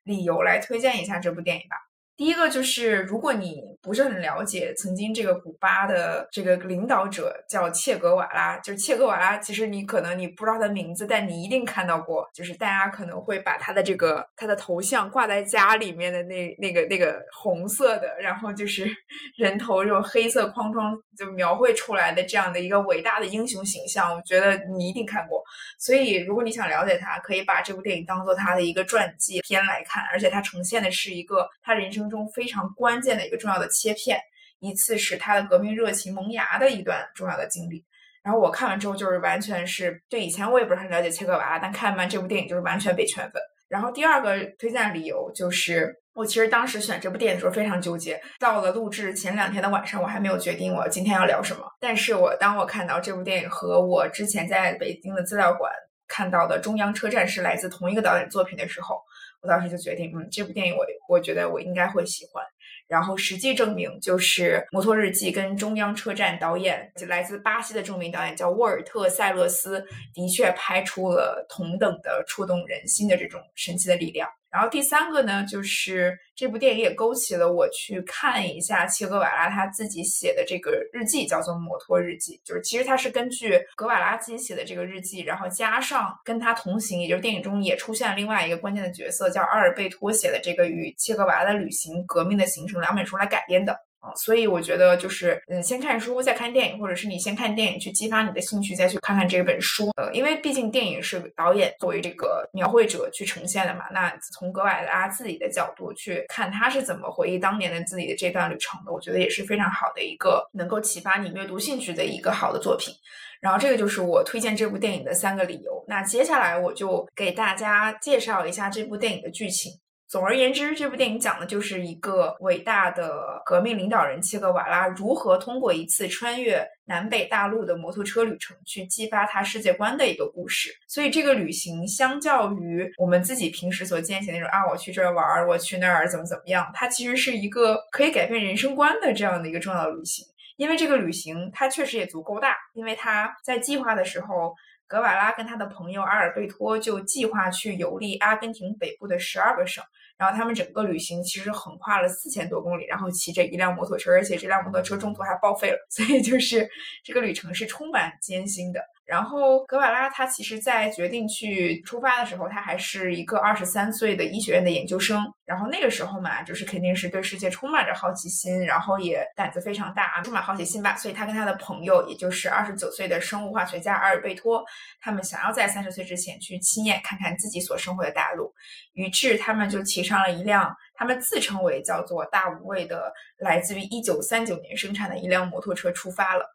[0.04, 1.76] 理由来推荐一下这部电影吧。
[2.16, 18.88] 第一个就是，如果你不是很了解曾经这个古巴的这个领导者叫切格瓦拉，就是切格瓦拉，其实你可能你不知道他的名字，但你一定看到过，就是大家可能会把他的这个他的头像挂在家里面的那那个那个红色的，然后就是
[19.36, 25.42] 人头这种黑色框框就描绘出来的这样的一个伟大的英雄形象，我觉得你一定看过。
[25.80, 32.14] 所以如果你想了解他，可以把这部电影当做他的一个传记片来看，而且它呈现的是一个他人生生。
[32.14, 34.20] 中非常关键的一个重要的切片，
[34.60, 37.84] 一次是他的革命热情萌芽的一段重要的经历。
[38.22, 43.42] 然后我看完之后，就是完全是对以前我也不是很了解切格瓦拉，但看完这部电影就是完全被圈粉。
[43.68, 51.66] 然后第二个推荐理由就是，我其实当时选这部电影的时候非常纠结，到了录制前两天的晚上，我还没有决定我今天要聊什么。
[51.80, 55.72] 但是我当我看到这部电影和我之前在北京的资料馆
[56.06, 59.00] 看到的中央车站是来自同一个导演作品的时候。
[59.44, 62.42] 我当时就决定，嗯，这部电影我我觉得我应该会喜欢。
[62.88, 74.28] 然后实际证明，就是《摩托日记》跟中央车站导演，就来自巴西的著名导演叫沃尔特·塞勒斯，的确拍出了同等的触动人心的这种神奇的力量。
[74.54, 82.40] 然后第三个呢，就是这部电影也勾起了我去看一下切格瓦拉他自己写的这个日记，叫做《摩托日记》。
[82.48, 93.76] 就是其实他是根据格瓦拉自己写的这个日记，然后加上跟他同行，也就是电影中也出现了另外一个关键的角色，叫阿尔贝托写的这个与切格瓦拉的旅行、革命的行程两本书来改编的。
[94.16, 99.90] 所以我觉得就是，嗯，先看书再看电影，或者是你先看电影去激发你的兴趣，再去看看这本书。
[99.96, 103.84] 呃，因为毕竟电影是导演作为这个描绘者去呈现的嘛。
[103.92, 112.94] 那从格瓦拉自己的角度去看他是怎么回忆当年的自己的这段旅程的，我觉得也是非常好的一个能够启发你阅读兴趣的一个好的作品。
[113.40, 115.84] 然后这个就是我推荐这部电影的三个理由。
[115.86, 119.70] 那接下来我就给大家介绍一下这部电影的剧情。
[120.06, 130.70] 总而言之，这部电影讲的就是一个伟大的革命领导人切格瓦拉如何通过一次穿越南北大陆的摩托车旅程，去激发他世界观的一个故事。
[130.86, 140.24] 所以，这个旅行相较于我们自己平时所见起那种啊，我去这儿玩，我去那儿怎么怎么样，它其实是一个可以改变人生观的这样的一个重要的旅行。
[140.56, 144.54] 因为这个旅行它确实也足够大，因为他在计划的时候。
[144.86, 149.82] 格瓦拉跟他的朋友阿尔贝托就计划去游历阿根廷北部的十二个省，
[150.16, 156.68] 然后他们整个旅行其实横跨了四千多公里，然后骑着一辆摩托车，而且这辆摩托车中途还报废了，所以就是
[157.02, 158.80] 这个旅程是充满艰辛的。
[159.06, 165.22] 然后格瓦拉他其实，在决定去出发的时候，他还是一个二十三岁的医学院的研究生。
[165.44, 170.96] 然后那个时候嘛，就是肯定是对世界充满着好奇心，然后也胆子非常大，充满好奇心吧。
[170.96, 174.64] 所以他跟他的朋友，也就是二十九岁的生物化学家阿尔贝托，
[175.02, 178.54] 他们想要在三十岁之前去亲眼看看自己所生活的大陆。
[178.94, 186.53] 于是他们就骑上了一辆他们自称为叫做大无畏的，来自于一九三九年生产的一辆摩托车出发了。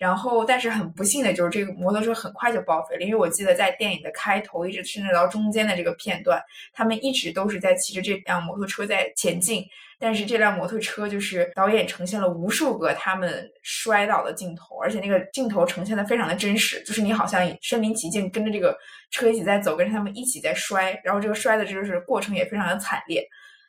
[0.00, 3.02] 然后，但是很不幸的就是，这个摩托车很快就报废了。
[3.02, 9.62] 因为我记得在电影的开头，一直甚至到中间的这个片段，他们一直都是在骑着这辆摩托车在前进。
[9.98, 18.74] 但是这辆摩托车就是导演呈现了无数个他们摔倒的镜头，而且那个镜头呈现的非常的真实，就是你好像身临其境跟着这个
[19.10, 23.22] 车一起在走，跟着他们一起在摔，然后这个摔的就是过程也非常的惨烈。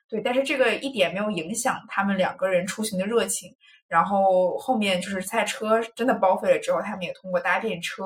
[0.10, 3.54] 对，但是这个一点没有影响他们两个人出行的热情。
[3.92, 8.06] 然后后面就是在车真的报废了之后，他们也通过搭便车，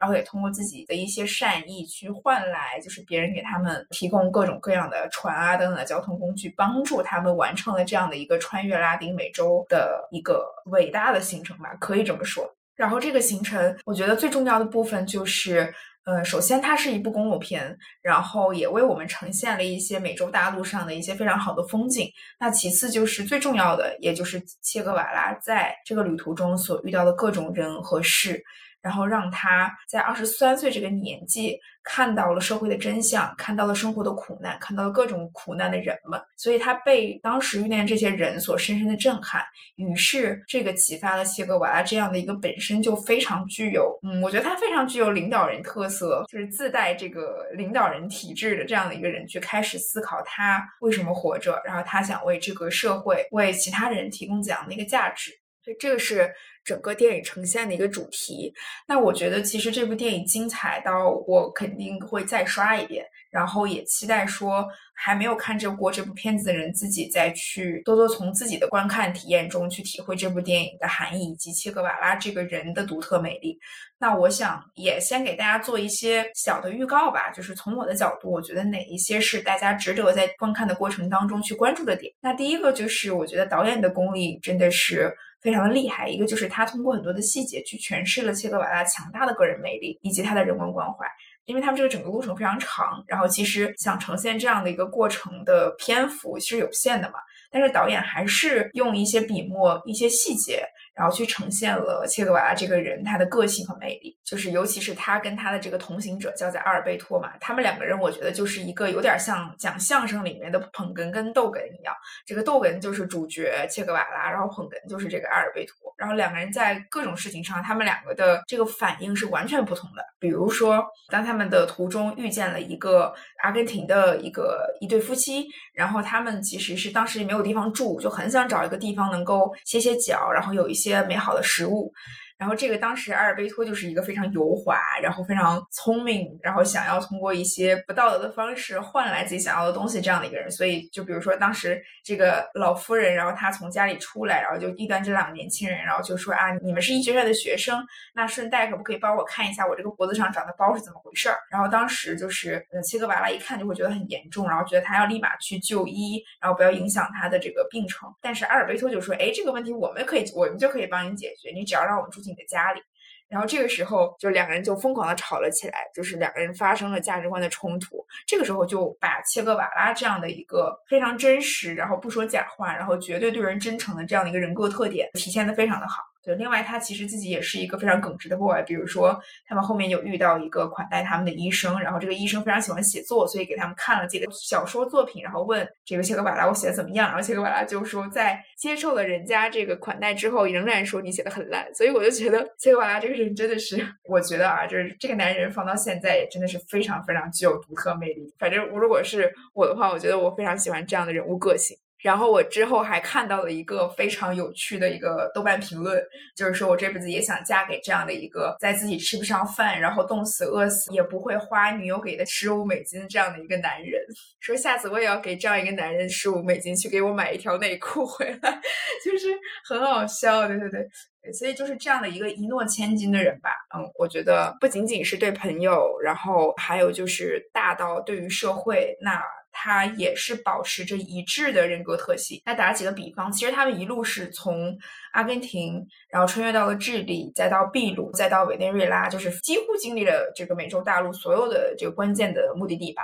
[0.00, 12.50] 然后也通过自己的一些善意去换来，就是别人给他们提供各种各样的船啊等等的交通工具，帮助他们完成了这样的一个穿越拉丁美洲的一个伟大的行程吧，可以这么说。
[12.74, 15.74] 然后这个行程，我觉得最重要的部分就是。
[16.06, 22.08] 呃，首先它是一部公路片，然后也为我们呈现了一些美洲大陆上的一些非常好的风景。
[22.38, 28.40] 那其次就是最重要的，也就是切格瓦拉在这个旅途中所遇到的各种人和事。
[28.82, 39.42] 然后让他在二十三岁这个年纪看到了社会的真相，看到了生活的苦难，看到了各种苦难的人们，所以他被当时遇见这些人所深深的震撼。
[39.76, 55.30] 于是，这个启发了切格瓦拉这样的一个本身就非常具有，嗯，我觉得他非常具有领导人特色，就是自带这个领导人体质的这样的一个人，去开始思考他为什么活着，然后他想为这个社会、为其他人提供怎样的一个价值。
[55.62, 56.32] 所以，这个是。
[56.66, 58.52] 整个电影呈现的一个主题，
[58.88, 73.56] 那我觉得其实这部电影精彩到我肯定会再刷一遍，然后也期待说还没有看这过这部片子的人自己再去多多从自己的观看体验中去体会这部电影的含义以及切格瓦拉这个人的独特魅力。
[73.98, 82.12] 那我想也先给大家做一些小的预告吧，就是从我的角度，我觉得哪一些是大家值得在观看的过程当中去关注的点。
[82.20, 85.14] 那第一个就是我觉得导演的功力真的是。
[85.46, 91.06] 非常的厉害，一个就是他通过很多的细节去诠释了切格瓦拉强大的个人魅力以及他的人文关怀。
[91.44, 97.20] 因为他们这个整个过程非常长，然后其实想呈现这样的一个过程的篇幅其实有限的嘛，
[97.52, 100.66] 但是导演还是用一些笔墨、一些细节。
[100.96, 111.94] 然后去呈现了切格瓦拉这个人他的个性和魅力，就是尤其是他跟他的这个同行者叫在阿尔贝托嘛，他们两个人我觉得就是一个有点像讲相声里面的捧哏跟逗哏一样，
[112.24, 120.02] 这个逗哏就是主角切格瓦拉，然后捧哏就是这个阿尔贝托，然后两个人在各种事情上，他们两个的这个反应是完全不同的。
[120.18, 123.12] 比如说，当他们的途中遇见了一个
[123.42, 130.86] 阿根廷的一个一对夫妻，然后他们其实是当时也没有地方住，就很想找一个地方能够歇歇脚，然后有一些。
[130.86, 131.92] 些美好的食物。
[132.38, 140.50] 然后这个当时阿尔贝托就是一个非常油滑，然后非常聪明，然后想要通过一些不道德的方式换来自己想要的东西这样的一个人。
[140.50, 147.82] 所以就比如说当时这个老夫人，然后她从家里出来，然后就遇到这两个年轻人，然后就说啊，你们是医学院的学生，
[148.14, 151.38] 那顺带可不可以帮我看一下我这个脖子上长的包是怎么回事儿？
[151.50, 158.12] 然后当时就是呃切格瓦拉一看就会觉得很严重，然后觉得他要立马去就医，然后不要影响他的这个病程。
[158.20, 162.25] 但是阿尔贝托就说，哎，这个问题我们可以，我们就可以帮你解决，你只要让我们住。
[162.28, 162.80] 你的家里，
[163.28, 168.04] 然后这个时候就两个人就疯狂的吵了起来，就是两个人发生了价值观的冲突。
[168.26, 176.02] 这个时候就把切格瓦拉这样的一个非常真实，然后不说假话，然后绝对对人真诚的这样的一个人格特点体现的非常的好。
[176.26, 179.16] 对，另外他其实自己也是一个非常耿直的 boy，比如说
[179.46, 198.34] 他们后面有遇到一个款待他们的医生，然后这个医生非常喜欢写作，所以给他们看了自己的小说作品，然后问这个切格瓦拉我写的怎么样，然后切格瓦拉就说在接受了人家这个款待之后，仍然说你写的很烂，所以我就觉得切格瓦拉这个人真的是，我觉得啊，就是这个男人放到现在也真的是非常非常具有独特魅力。
[198.36, 201.76] 反正我如果是我的话，我觉得我非常喜欢这样的人物个性。
[202.06, 206.00] 然后我之后还看到了一个非常有趣的一个豆瓣评论，
[206.36, 214.00] 就是说我这辈子也想嫁给这样的一个在自己吃不上饭，然后冻死饿死也不会花女友给的十五美金这样的一个男人。
[214.38, 218.60] 说下次我也要给这样一个男人十五美金去给我买一条内裤回来，
[219.04, 219.36] 就是
[219.68, 220.46] 很好笑。
[220.46, 220.86] 对对对，
[221.32, 223.50] 所以就是这样的一个一诺千金的人吧。
[223.76, 229.22] 嗯，我觉得不仅仅是对朋友，然后还有就是大到对于社会那。
[229.58, 232.38] 他也是保持着一致的人格特性。
[232.44, 234.76] 那打几个比方，其实他们一路是从
[235.12, 243.02] 阿根廷，然后穿越到了智利，再到秘鲁，再到委内瑞拉，就是几乎经历了这个美洲大陆所有的这个关键的目的地吧。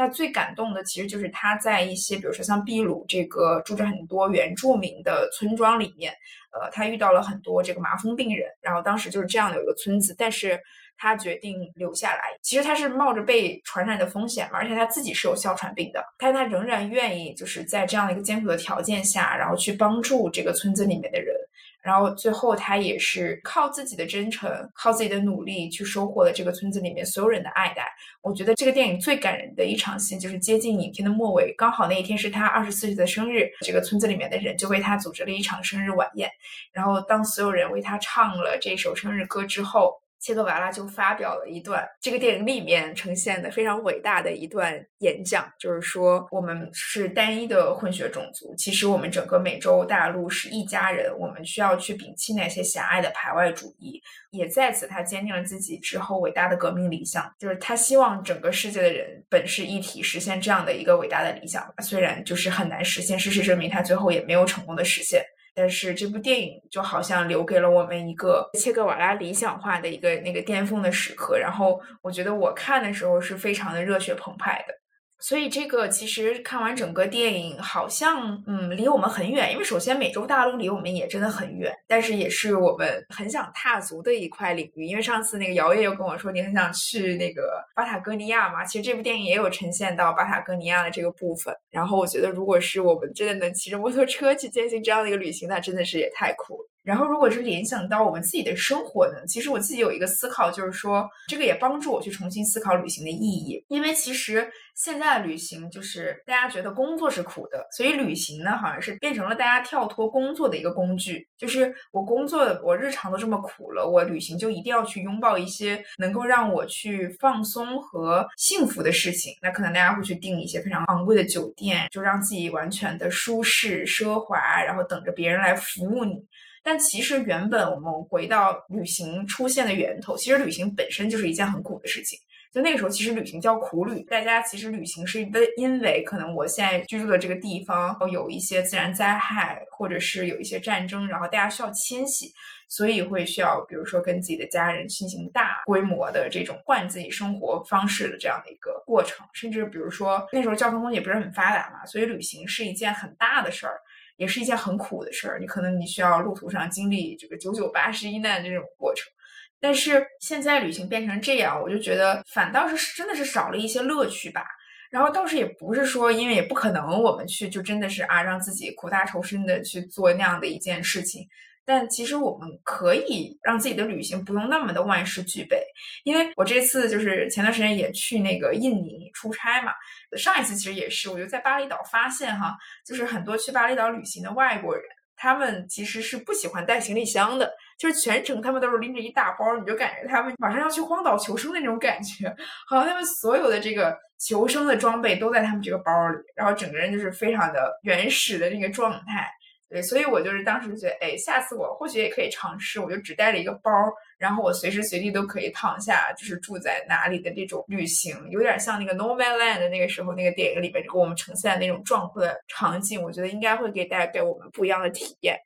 [0.00, 6.10] 那最感动的其实就是他在一些，比如说像秘鲁这个住着很多原住民的村庄里面，
[6.52, 10.58] 呃，他遇到了很多这个麻风病人，然后当时就是这样的一个村子，但是。
[11.02, 21.34] 他决定留下来，其实他是冒着被传染的风险嘛，而且他自己是有哮喘病的，但他仍然愿意就是在这样的一个艰苦的条件下，然后去帮助这个村子里面的人，
[21.82, 27.90] 然后最后他也是靠自己的真诚，靠自己的努力去收获了这个村子里面所有人的爱戴。
[28.22, 36.30] 我觉得这个电影最感人的一场戏就是接近影片的末尾，刚好那一天是他二十四岁的生日，这个村子里面的人就为他组织了一场生日晚宴，
[36.72, 40.00] 然后当所有人为他唱了这首生日歌之后。
[40.20, 54.00] 切格瓦拉就发表了一段这个电影里面呈现的非常伟大的一段演讲，就是说我们是单一的混血种族，其实我们整个美洲大陆是一家人，我们需要去摒弃那些狭隘的排外主义。
[54.30, 61.66] 也在此，他坚定了自己之后伟大的革命理想，就是他希望整个世界的人本是一体，实现这样的一个伟大的理想。
[61.82, 65.24] 虽然就是很难实现，事实证明他最后也没有成功的实现。
[65.54, 74.79] 但是这部电影就好像留给了我们一个切格瓦拉理想化的一个那个巅峰的时刻，然后我觉得我看的时候是非常的热血澎湃的。
[75.20, 84.86] 所以这个其实看完整个电影，好像嗯离我们很远，因为首先美洲大陆离我们也真的很远，但是也是我们很想踏足的一块领域。
[84.86, 91.54] 因为上次那个姚烨又跟我说你很想去那个巴塔哥尼亚嘛，其实这部电影也有呈现到巴塔哥尼亚的这个部分。
[91.70, 96.69] 然后我觉得，如果是我们真的能骑着摩托车去进行这样的一个旅行，那真的是也太酷了。
[96.82, 99.26] 然后，如果是联想到我们自己的生活呢？
[99.28, 103.62] 其实我自己有一个思考，就是说，这个也帮助我去重新思考旅行的意义。
[103.68, 111.28] 因为其实现在的旅行，就是大家觉得工作是苦的，所以旅行呢，好像是变成了大家跳脱工作的一个工具。
[111.36, 119.34] 就是我工作，我日常都这么苦了，我旅行就一定要去拥抱一些能够让我去放松和幸福的事情。
[119.42, 126.14] 那可能大家会去订一些非常昂贵的酒店，就让自己完全的舒适奢华，然后等着别人来服务你。
[126.62, 132.18] 但其实原本我们回到旅行出现的源头，其实旅行本身就是一件很苦的事情。
[132.52, 134.02] 就那个时候，其实旅行叫苦旅。
[134.10, 142.32] 大家其实旅行是因为因为可能我现在居住的这个地方有一些自然灾害，或者是有一些战争，然后大家需要迁徙，
[142.68, 149.24] 所以会需要比如说跟自己的家人进行大规模的这种换自己生活方式的这样的一个过程。
[149.32, 153.80] 甚至比如说那时候交通工具也不是很发达嘛，所以旅行是一件很大的事儿。
[154.20, 159.10] 也是一件很苦的事儿，你可能你需要路途上经历这个九九八十一难这种过程，
[159.58, 164.44] 但是现在旅行变成这样，我就觉得反倒是真的是少了一些乐趣吧。
[164.90, 171.26] 然后倒是也不是说，因为也不可能我们去就真的是啊让自己苦大仇深的去做那样的一件事情。
[171.64, 175.62] 但其实我们可以让自己的旅行不用那么的万事俱备，
[176.04, 179.72] 因为我这次就是前段时间也去那个印尼出差嘛，
[180.16, 184.84] 上一次其实也是，我就在巴厘岛发现哈，就是很多去巴厘岛旅行的外国人，
[185.16, 192.34] 他们其实是不喜欢带行李箱的，就是全程他们都是拎着一大包，你就感觉他们马上要去荒岛求生的那种感觉，
[192.68, 199.30] 好像他们所有的这个求生的装备都在他们这个包里，然后整个人就是非常的原始的那个状态。
[199.70, 203.70] 对，所以我就是当时觉得，哎，下次我或许也可以尝试，我就只带了一个包，
[204.18, 215.38] 然后我随时随地都可以躺下，就是住在哪里的这种旅行，有点像那个《No Man Land》那个时候那个电影里边给我们呈现的那种壮阔的场景，我觉得应该会给带给我们不一样的体验。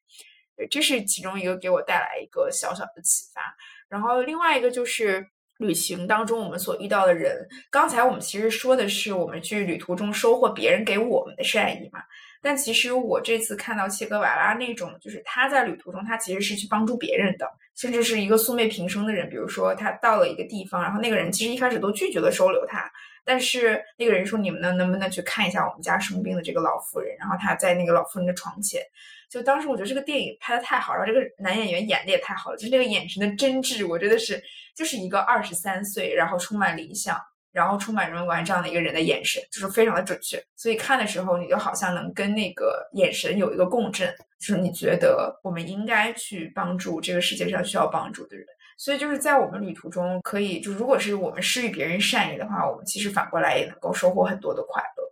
[0.71, 3.55] 这是其中一个给我带来一个小小的启发。
[3.91, 5.27] 然后另外一个就是
[5.59, 12.01] 旅行当中我们所遇到的人，刚才我们其实说的是我们去旅途中收获别人给我们的善意嘛。
[12.45, 19.31] 但其实我这次看到切格瓦拉那种，就是他在旅途中，他其实是去帮助别人的，甚至是一个素昧平生的人。
[19.31, 22.85] 比如说，他到了一个地方，然后那个人其实一开始都拒绝了收留他，
[23.25, 28.83] 但是那个人说：“你们能能不能去看一下我们家生病的这个老妇人？”然后他在那个老妇人的床前，
[29.31, 34.39] 就当时我觉得这个电影拍的太好，然后这个男演员演的也太好了，就是那个眼神的真挚，我觉得是
[34.77, 37.19] 就是一个二十三岁，然后充满理想。
[37.55, 48.45] 然后充满人文这样的一个人的眼神，就是非常的准确，所以看的时候你就好像能跟那个眼神有一个共振，就是你觉得我们应该去帮助这个世界上需要帮助的人。
[48.77, 55.05] 所以就是在我们旅途中，可以就如果是我们施予别人善意的话，我们其实反过来也能够收获很多的快乐。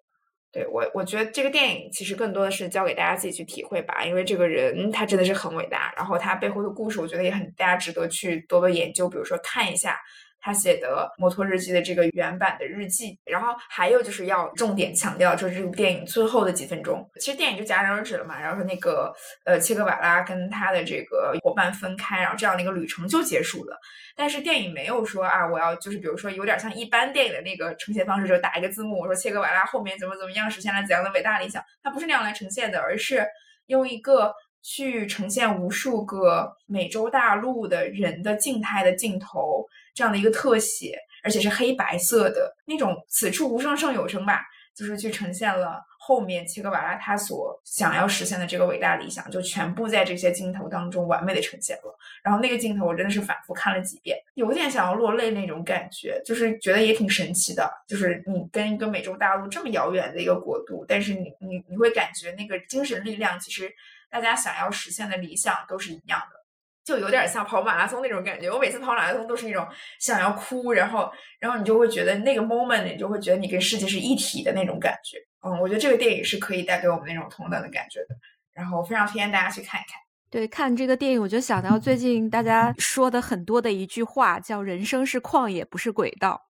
[0.51, 9.97] 对我，我觉得这个电影其实更多的是交给大家自己去体会吧，因为这个人他真的是很伟大，然后他背后的故事，我觉得也很大家值得去多多研究，比如说看一下。
[10.43, 18.41] 他写的《摩托日记》的这个原版的日记，然后还有就是要重点强调，就是这部电影最后的几分钟，其实电影就戛然而止了嘛。
[18.41, 19.15] 然后说那个
[19.45, 23.79] 呃，切格瓦拉跟他的这个伙伴分开，然后这样的一个旅程就结束了。
[24.17, 33.25] 但是电影没有说啊，我要就是比如说有点像一般电影的那个呈现方式，就打一个字幕，我说切格瓦拉后面怎么怎么样实现了怎样的伟大理想，它不是那样来呈现的，而是
[33.67, 39.67] 用一个去呈现无数个美洲大陆的人的静态的镜头。
[39.95, 44.41] 这样的一个特写，而且是黑白色的那种，此处无声胜有声吧，
[44.75, 51.95] 就是去呈现了后面切格瓦拉他所想要实现的这个伟大理想，就全部在这些镜头当中完美的呈现了。
[52.25, 57.71] 然后那个镜头我真的是反复看了几遍，有点想要落泪那种感觉，就是觉得也挺神奇的。
[57.87, 63.71] 就是你跟一个美洲大陆这么遥远的一个国度，但是你你你会感觉那个精神力量，其实
[64.13, 66.37] 大家想要实现的理想都是一样的。
[66.85, 69.67] 就有点像跑马拉松那种感觉，我每次跑马拉松都是那种
[70.01, 75.17] 想要哭，然后，然后你就会觉得那个 moment，你就会觉得你跟世界是一体的那种感觉。
[75.47, 78.17] 嗯，我觉得这个电影是可以带给我们那种同等的感觉的。
[78.53, 80.01] 然后，非常推荐大家去看一看。
[80.29, 86.41] 对，看这个电影，我就想到最近大家说的很多的一句话，叫“人生是旷野，不是轨道”。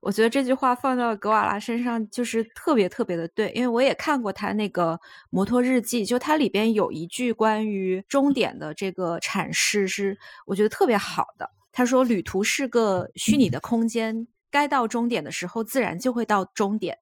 [0.00, 5.00] 我觉得这句话放到格瓦拉身上就是特别特别的对，因为我也看过他那个
[5.30, 11.50] 摩托日记，就它里边有一句关于终点的这个阐释是我觉得特别好的。
[11.72, 16.98] 他说：“旅途是个虚拟的空间，该到终点的时候自然就会到终点，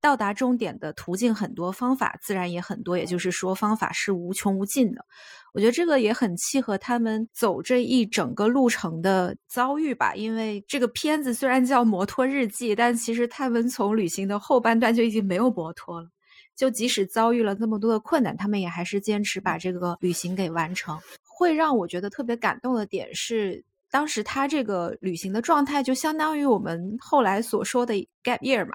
[0.00, 5.04] 到达终点的途径很多，方法自然也很多，也就是说方法是无穷无尽的。
[5.52, 10.14] 我觉得这个也很契合他们走这一整个路程的遭遇吧。
[10.14, 16.08] 因为这个片子虽然叫《摩托日记》，但其实他们从旅行的后半段就已经没有摩托了。
[16.54, 20.98] 就即使遭遇了那么多的困难，他们也还是坚持把这个旅行给完成。
[21.22, 28.72] 会让我觉得特别感动的点是，当时他这个旅行的状态就相当于我们后来所说的 gap year 嘛。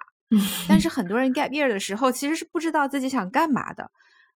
[0.68, 3.90] 但是很多人 gap year 的时候其实是不知道自己想干嘛的。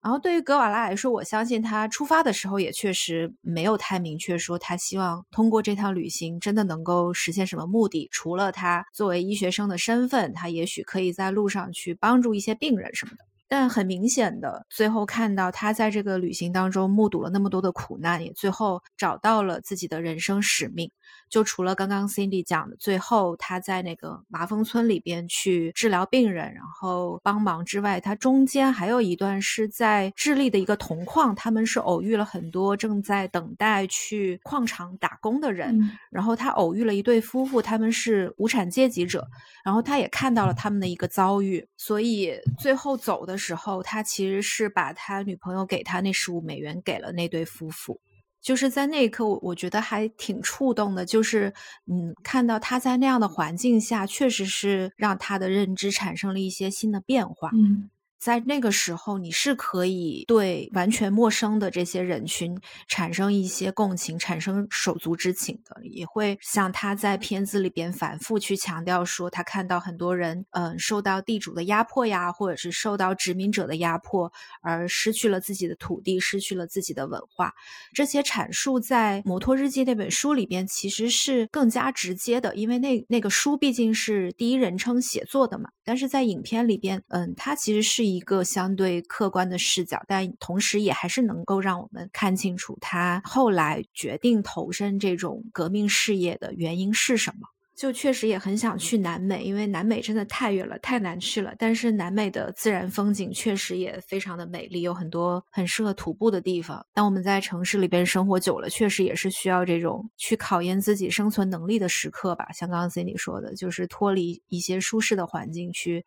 [0.01, 8.07] 然后对于格瓦拉来说，我相信他出发的时候也确实没有太明确说他希望通过这趟旅行真的能够实现什么目的。
[8.11, 13.28] 除了他作为医学生的身份，他也许可以在路上去帮助一些病人什么的。
[13.49, 20.91] 但很明显的，最后看到他在这个旅行当中目睹了那么多的苦难，也最后找到了自己的人生使命。
[21.29, 39.27] 就除了刚刚 Cindy 讲的，最后他在那个麻风村里边去治疗病人，然后帮忙之外，他中间还有一段是在智利的一个铜矿，他们是偶遇了很多正在等待去矿场打工的人，然后他偶遇了一对夫妇，他们是无产阶级者，
[39.63, 47.99] 然后他也看到了他们的一个遭遇，所以最后走的时候，他其实是把他女朋友给他那十五美元给了那对夫妇。
[48.41, 51.05] 就是在那一刻，我我觉得还挺触动的。
[51.05, 51.53] 就是，
[51.87, 57.49] 嗯，看到他在那样的环境下，确实是让他的认知产生了一些新的变化。
[57.53, 57.89] 嗯。
[58.19, 74.29] 在那个时候，你是可以对完全陌生的这些人群产生一些共情，产生手足之情的，也会像他在片子里边反复去强调说，他看到很多人，嗯，受到地主的压迫呀，或者是受到殖民者的压迫，
[74.61, 77.53] 而失去了自己的土地，失去了自己的文化。
[77.93, 85.69] 这些阐述在《摩托日记》那本书里边其实是更加直接的，因为那那个书毕竟是第一人称写作的嘛。
[85.85, 88.08] 但是在影片里边，嗯，它其实是。
[88.15, 97.47] 一个相对客观的视角，但同时也还是能够让我们看清楚他后来决定投身这种革命事业的原因是什么。
[97.75, 101.55] 就确实也很想去南美，因为南美真的太远了，太难去了。
[101.57, 106.85] 但是南美的自然风景确实也非常的美丽，有很多很适合徒步的地方。
[106.93, 112.49] 当我们在城市里边生活久了，确实也是需要这种去考验自己生存能力的时刻吧。
[112.51, 116.05] 像刚刚 Cindy 说的，就是脱离一些舒适的环境去。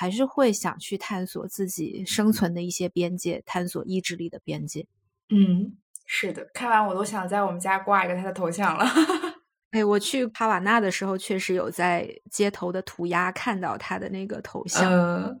[0.00, 4.86] 还是会想去探索自己生存的一些边界，探索意志力的边界。
[5.28, 5.76] 嗯，
[6.06, 8.86] 是的，看完我都想在我们家挂一个他的头像了。
[9.72, 15.36] 哎，我去帕瓦纳的时候，确实有在街头的涂鸦看到他的那个头像。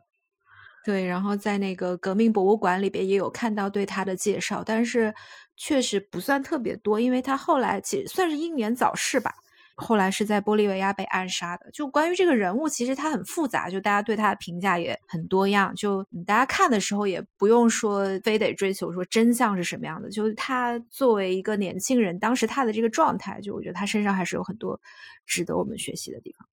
[0.84, 5.14] 对，然后在那个革命博物馆里边也有看到对他的介绍，但是
[5.56, 9.32] 确实不算特别多，因为他后来其实算是英年早逝吧。
[9.78, 11.70] 后来是在玻利维亚被暗杀的。
[11.70, 15.74] 就关于这个人物，其实他很复杂，就大家对他的评价也很多样。
[15.74, 20.10] 就大家看的时候，也不用说非得追求说真相是什么样的。
[20.10, 24.80] 就他作为一个年轻人，当时他的这个状态，就我觉得他身上还是有很多
[25.24, 26.48] 值得我们学习的地方。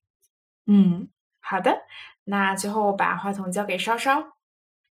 [0.67, 1.07] 嗯，
[1.41, 1.75] 好的，
[2.23, 4.34] 那最后把话筒交给稍稍。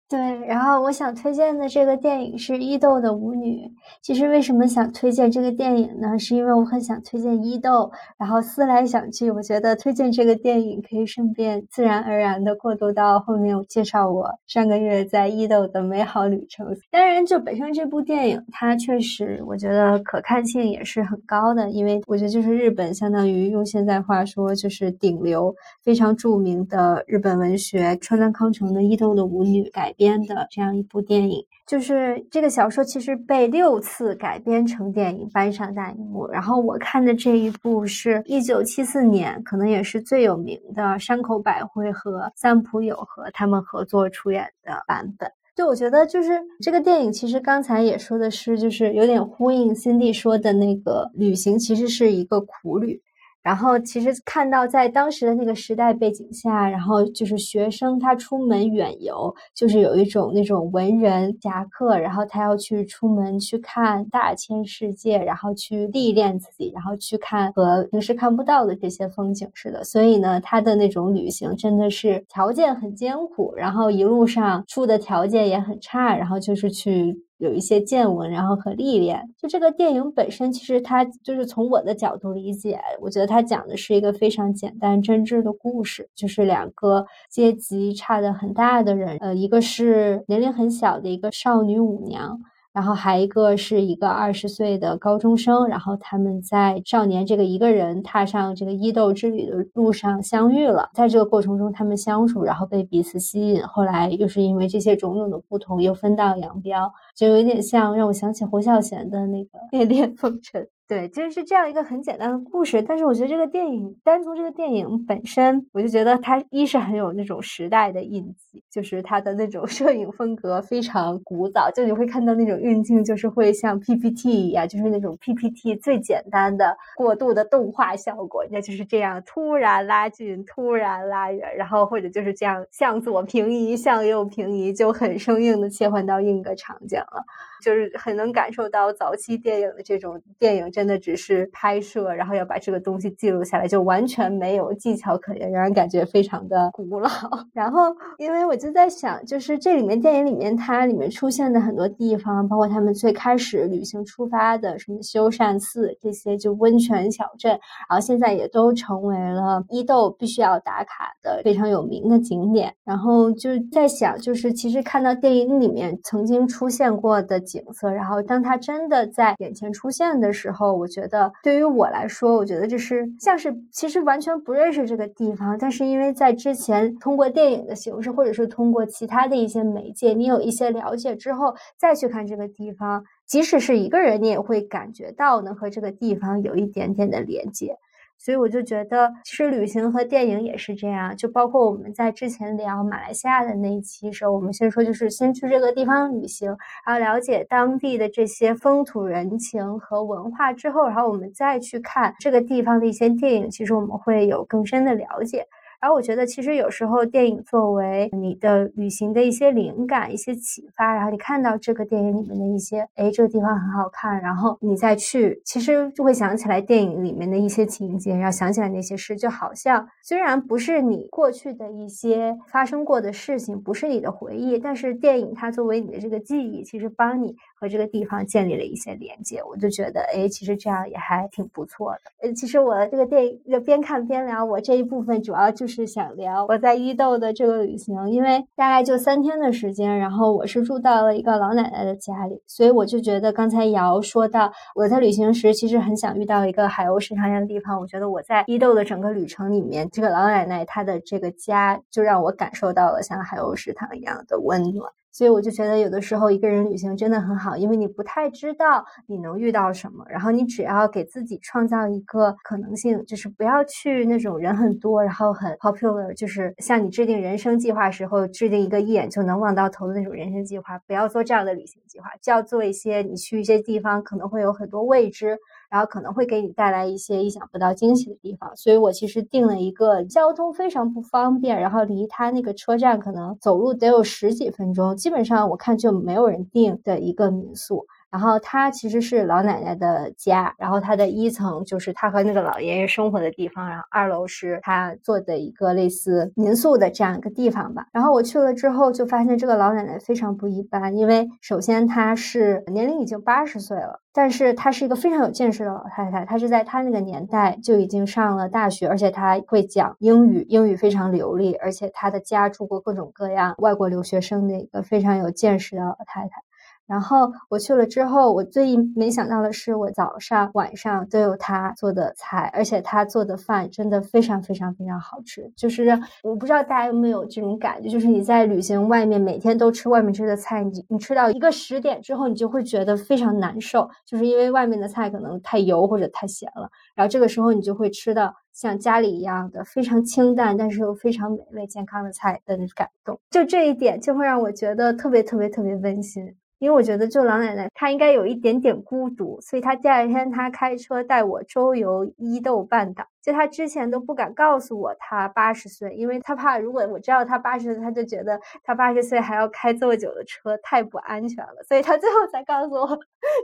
[0.10, 3.68] 对，然后我想推荐的这个电影是伊豆的舞女。
[4.04, 6.20] 其实为什么想推荐这个电影呢？
[6.20, 7.90] 是因为我很想推荐伊豆。
[8.20, 16.68] 然后思来想去，我觉得推荐这个电影可以顺便自然而然的过渡到后面我介绍我上个月在伊豆的美好旅程。
[16.92, 30.24] 当然，就本身这部电影，它确实我觉得可看性也是很高的，因为我觉得就是日本相当于用现在话说就是顶流，非常著名的日本文学川端康成的《伊豆的舞女》改编。
[30.24, 36.28] 的这样一部电影，就是这个小说其实被六次改编成电影搬上大荧幕。
[36.28, 45.30] 然后我看的这一部是一九七四年，可能也是最有名的山口百惠和三浦友和他们合作出演的版本。
[45.56, 53.02] 就我觉得，就是这个电影其实刚才也说的是，就是有点呼应 Cindy 说的那个旅行，其实是一个苦旅。
[53.44, 69.84] 然后其实看到在当时的那个时代背景下，然后就是学生他出门远游，就是有一种那种文人侠客，然后他要去出门去看大千世界，然后去历练自己，然后去看和平时看不到的这些风景似的。
[69.84, 77.22] 所以呢，他的那种旅行真的是条件很艰苦，然后一路上住的条件也很差，然后就是去。
[77.44, 79.22] 有一些见闻，然后和历练。
[79.38, 92.40] 就这个电影本身，其实它就是从我的角度理解，我觉得它讲的是一个非常简单真挚的故事，就是两个阶级差的很大的人，呃，一个是年龄很小的一个少女舞娘，
[92.74, 110.62] 然后还一个是一个二十岁的高中生，然后他们在少年这个一个人踏上这个伊豆之旅的路上相遇了，在这个过程中他们相处，然后被彼此吸引，后来又是因为这些种种的不同又分道扬镳，就有点像让我想起侯孝贤的那个《恋恋风尘》。
[110.94, 137.26] 对，其实是这样一个很简单的故事，但是我觉得这个电影单从这个电影本身，我就觉得它一是很有那种时代的印记，就是它的那种 摄影风格非常古早，就你会看到那种运镜，就是会像 PPT 一样，就是那种 PPT 最简单的过渡的动画效果，那就是这样突然拉近，突然拉远，然后或者就是这样向左平移，向右平移，就很生硬的切换到另一个场景了。
[137.64, 147.10] 就是很能感受到早期电影的这种电影，真的只是拍摄，然后要把这个东西记录下来，就完全没有技巧可言，让人感觉非常的古老。
[147.54, 157.52] 然后，因为我就在想，就是这里面电影里面它里面出现的很多地方，包括他们最开始旅行出发的什么修善寺这些就温泉小镇，
[157.90, 162.74] 然后现在也都成为了伊豆必须要打卡的非常有名的景点。
[162.84, 167.40] 然后就在想，就是其实看到电影里面曾经出现过的。
[167.54, 187.78] 景色，然后当它真的在眼前出现的时候，我觉得对于我来说，我觉得这是像是其实完全不认识这个地方，但是因为在之前通过电影的形式，或者是通过其他的一些媒介，你有一些了解之后，再去看这个地方，即使是一个人，你也会感觉到能和这个地方有一点点的连接。
[188.24, 191.16] 所以我就觉得，其实旅行和电影也是这样。
[191.18, 196.56] 就包括我们在之前聊马来西亚的那一期时候，我们先说就是先去这个地方旅行，
[196.86, 205.46] 然后了解当地的这些风土人情和文化之后，然后我们再去看这个地方的一些电影，其实我们会有更深的了解。
[205.84, 229.42] 然后我觉得，其实有时候电影作为你的旅行的一些灵感、一些启发，然后你看到这个电影里面的一些，哎，这个地方很好看，然后你再去，其实就会想起来电影里面的一些情节，然后想起来那些事，就好像虽然不是你过去的一些发生过的事情，不是你的回忆，但是电影它作为你的这个记忆，其实帮你和这个地方建立了一些连接。
[229.48, 232.12] 我就觉得，哎，其实这样也还挺不错的。
[232.28, 235.84] 呃，其实我这个电影边看边聊，我这一部分主要就是。
[235.94, 254.90] 想聊我在伊豆的这个旅行，因为大概就三天的时间，然后我是住到了一个老奶奶的家里，所以我就觉得刚才瑶说到我在旅行时其实很想遇到一个海鸥食堂一样的地方，我觉得我在伊豆的整个旅程里面，这个老奶奶她的这个家就让我感受到了像海鸥食堂一样的温暖。
[255.14, 275.38] 所以我就觉得有的时候一个人旅行真的很好，因为你不太知道你能遇到什么，然后你只要给自己创造一个可能性，就是不要去那种人很多，然后很 popular，就是像你制定人生计划时候制定一个一眼就能望到头的那种人生计划，不要做这样的旅行计划，就要做一些你去一些地方可能会有很多未知。
[275.74, 287.88] 然后可能会给你带来一些意想不到惊喜的地方，所以我其实定了一个交通非常不方便，然后离他那个车站可能走路得有十几分钟，基本上我看就没有人订的一个民宿。
[288.14, 297.88] 然后它其实是老奶奶的家，然后它的一层就是她和那个老爷爷生活的地方，然后二楼是她做的一个类似民宿的这样一个地方吧。
[297.92, 316.44] 然后我去了之后就发现这个老奶奶非常不一般，因为首先她是年龄已经八十岁了，但是她是一个非常有见识的老太太，她是在她那个年代就已经上了大学，而且她会讲英语，英语非常流利，而且她的家住过各种各样外国留学生的一个非常有见识的老太太。
[316.86, 325.50] 然后我去了之后，我最没想到的是，我早上、晚上都有他做的菜，而且他做的饭真的非常非常非常好吃。
[325.56, 336.70] 就是我不知道大家有没有这种感觉，就是你在旅行外面每天都吃外面吃的菜，你你吃到一个十点之后，你就会觉得非常难受，就是因为外面的菜可能太油或者太咸了。
[336.96, 343.18] 然后这个时候你就会吃到像家里一样的非常清淡，但是又非常美味健康的菜的那种感动。
[343.32, 346.36] 就这一点就会让我觉得特别特别特别温馨。
[346.64, 353.06] 因为我觉得，就老奶奶她应该有一点点孤独，所以她第二天她开车带我周游伊豆半岛。
[353.22, 362.98] 就她之前都不敢告诉我她八十岁，因为她怕如果我知道她八十岁，她就觉得她八十岁还要开这么久的车太不安全了，所以她最后才告诉我，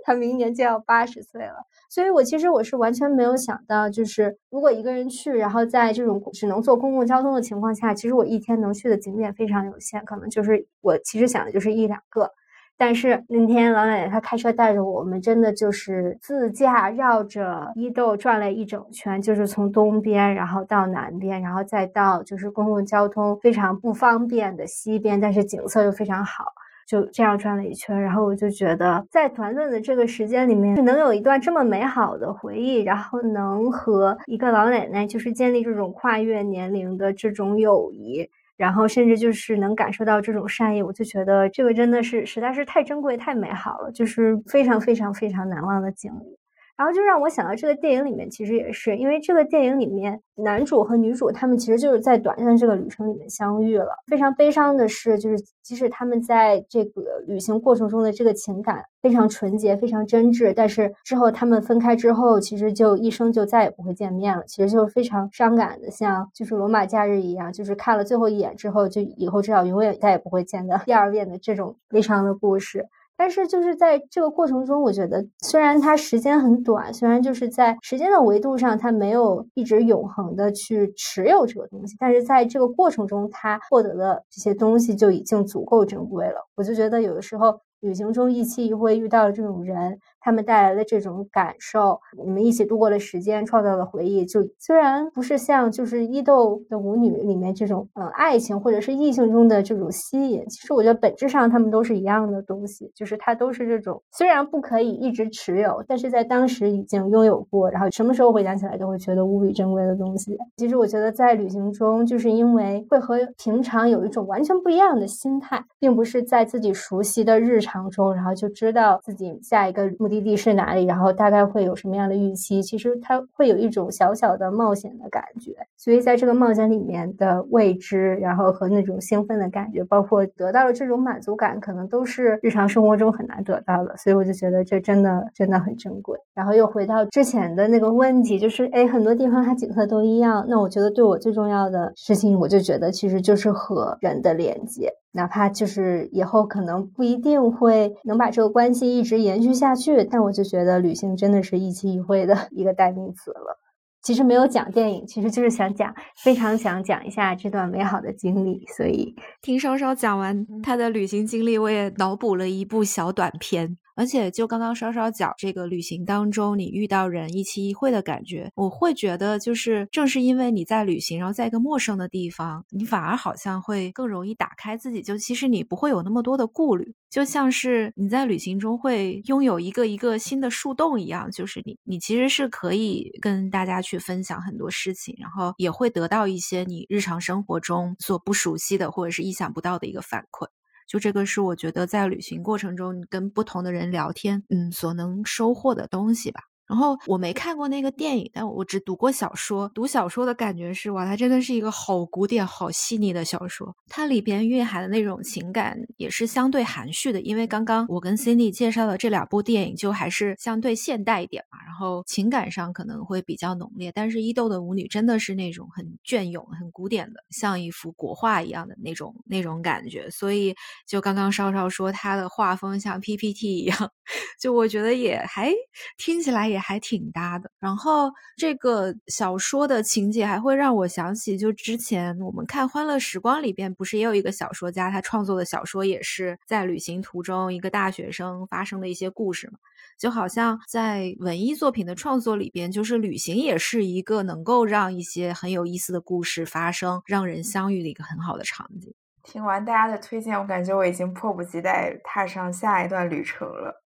[0.06, 1.56] 她明年就要八十岁了。
[1.90, 12.32] 所以我其实我是完全没有想到，就是如果一个人去，然后在这种只能坐公共交通的情况下，其实我一天能去的景点非常有限，可能就是我其实想的就是一两个。
[12.80, 26.46] 但是那天老奶奶她开车带着我们，真的就是自驾绕着伊豆转了一整圈，就是从东边然后到南边，然后再到就是公共交通非常不方便的西边，但是景色又非常好。
[26.88, 38.28] 就这样转了一圈，然后我就觉得在短短的这个时间里面，能有一段这么美好的回忆，然后能和一个老奶奶就是建立这种跨越年龄的这种友谊。
[38.60, 46.39] 然后甚至就是能感受到这种善意，我就觉得这个真的是实在是太珍贵、太美好了，就是非常非常非常难忘的经历。
[46.80, 53.90] 然后就让我想到这个电影里面，其实也是因为这个电影里面男主和女主他们其实就是在短暂的这个旅程里面相遇了。
[54.08, 64.42] 非常悲伤的是，就是即使他们在这个旅行过程中的这个情感非常纯洁、非常真挚，但是之后他们分开之后，其实就一生就再也不会见面了。
[64.48, 72.88] 其实就是非常伤感的，像就是罗马假日一样，就是看了最后一眼之后，就以后至少永远再也不会见的第二遍的这种悲伤的故事。
[73.20, 86.48] 但是就是在这个过程中，我觉得虽然它时间很短，虽然就是在时间的维度上它没有一直永恒的去持有这个东西，但是在这个过程中，它获得的这些东西就已经足够珍贵了。
[86.56, 90.00] 我就觉得有的时候旅行中一期一会遇到的这种人。
[90.22, 94.26] 他们带来的这种感受，你们一起度过了时间，创造了回忆。
[94.26, 110.38] 就虽然不是像就是伊豆的舞女里面这种，嗯，爱情或者是异性中的这种吸引，其实我觉得本质上他们都是一样的东西，就是它都是这种虽然不可以一直持有，但是在当时已经拥有过，然后什么时候回想起来都会觉得无比珍贵的东西。
[110.58, 120.09] 其实我觉得在旅行中，就是因为会和平常有一种完全不一样的心态，并不是在自己熟悉的日常中，然后就知道自己下一个目。
[120.10, 120.86] 目的地是哪里？
[120.86, 122.64] 然后大概会有什么样的预期？
[122.64, 133.96] 其实它会有一种小小的冒险的感觉，所以在这个冒险里面的未知，然后和那种兴奋的感觉，包括得到了这种满足感，可能都是日常生活中很难得到的。
[133.98, 136.18] 所以我就觉得这真的真的很珍贵。
[136.34, 140.44] 然后又回到之前的那个问题，就是哎，很多地方它景色都一样。
[140.50, 144.92] 那我觉得对我最重要的事情，我就觉得其实就是和人的连接。
[145.12, 153.60] 哪怕就是以后可能不一定会能把这个关系一直延续下去，但我就觉得旅行真的是一期一会的一个代名词了。
[154.02, 155.94] 其实没有讲电影，其实就是想讲，
[156.24, 158.66] 非常想讲一下这段美好的经历。
[158.78, 163.78] 所以听稍稍讲完他的旅行经历，我也脑补了一部小短片。
[164.00, 190.48] 而且就刚刚稍稍讲这个旅行当中，你遇到人一期一会的感觉，我会觉得就是正是因为你在旅行，然后在一个陌生的地方，你反而好像会更容易打开自己，就其实你不会有那么多的顾虑，就像是你在旅行中会拥有一个一个新的树洞一样，就是你你其实是可以跟大家去分享很多事情，然后也会得到一些你日常生活中所不熟悉的或者是意想不到的一个反馈。
[190.90, 196.49] 就这个是我觉得在旅行过程中，你跟不同的人聊天，嗯，所能收获的东西吧。
[196.70, 199.68] 然后我没看过那个电影，但我只读过小说。
[199.74, 203.76] 读小说的感觉是，哇，它真的是一个好古典、好细腻的小说。
[203.88, 207.20] 它里边蕴含的那种情感也是相对含蓄的。
[207.22, 213.92] 因为刚刚我跟 Cindy 介绍的这两部电影，就还是相对现代一点嘛，然后情感上可能会比较浓烈。
[213.92, 220.08] 但是伊豆的舞女真的是那种很隽永、很古典的，像一幅国画一样的那种那种感觉。
[220.12, 220.54] 所以
[220.88, 223.92] 就刚刚稍稍说他的画风像 PPT 一样，
[224.40, 225.52] 就我觉得也还
[225.98, 226.59] 听起来也。
[226.60, 227.50] 还挺搭的。
[227.60, 239.58] 然后这个小说的情节还会让我想起，就之前我们看《欢乐时光》里边，不是也有一个小说家，他创作的小说也是在旅行途中一个大学生发生的一些故事嘛？
[239.98, 248.94] 就好像在文艺作品的创作里边，就是旅行也是一个能够让一些很有意思的故事发生、让人相遇的一个很好的场景。
[249.24, 253.84] 听完大家的推荐，我感觉我已经迫不及待踏上下一段旅程了。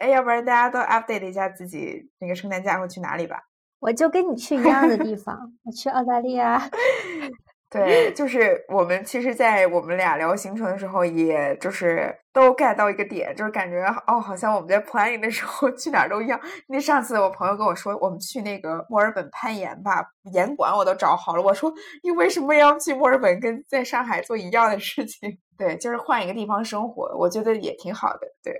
[0.00, 3.38] 哎，要不然大家都 update 一下自己那个圣诞假会去哪里吧？
[3.80, 6.60] 我就跟你去一样的地方，我去澳大利亚。
[7.70, 16.40] 对，就是我们其实，在我们俩聊行程的时候，也就是都 get 到一个点，就是感觉哦，好像我们在 planning 的时候去哪儿都一样。
[16.66, 21.42] 那上次我朋友跟我说，我们去那个墨尔本攀岩吧，岩馆我都找好了。
[21.42, 21.72] 我说
[22.02, 25.38] 你为什么要去墨尔本，跟在上海做一样的事情？
[25.56, 28.26] 对，就是换一个地方生活，我觉得也挺好的。
[28.42, 28.52] 对。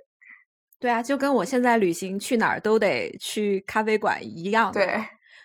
[0.80, 4.72] 对啊，就跟我现在旅行去哪儿都得去咖啡馆一样。
[4.72, 4.98] 对，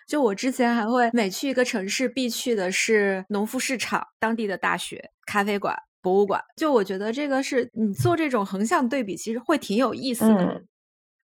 [0.08, 6.40] 就我之前还会每去一个城市必去的是农副市场、当地的大学、咖啡馆、博物馆。
[6.56, 10.62] 就我觉得这个是你做这种横向对比，其实会挺有意思的。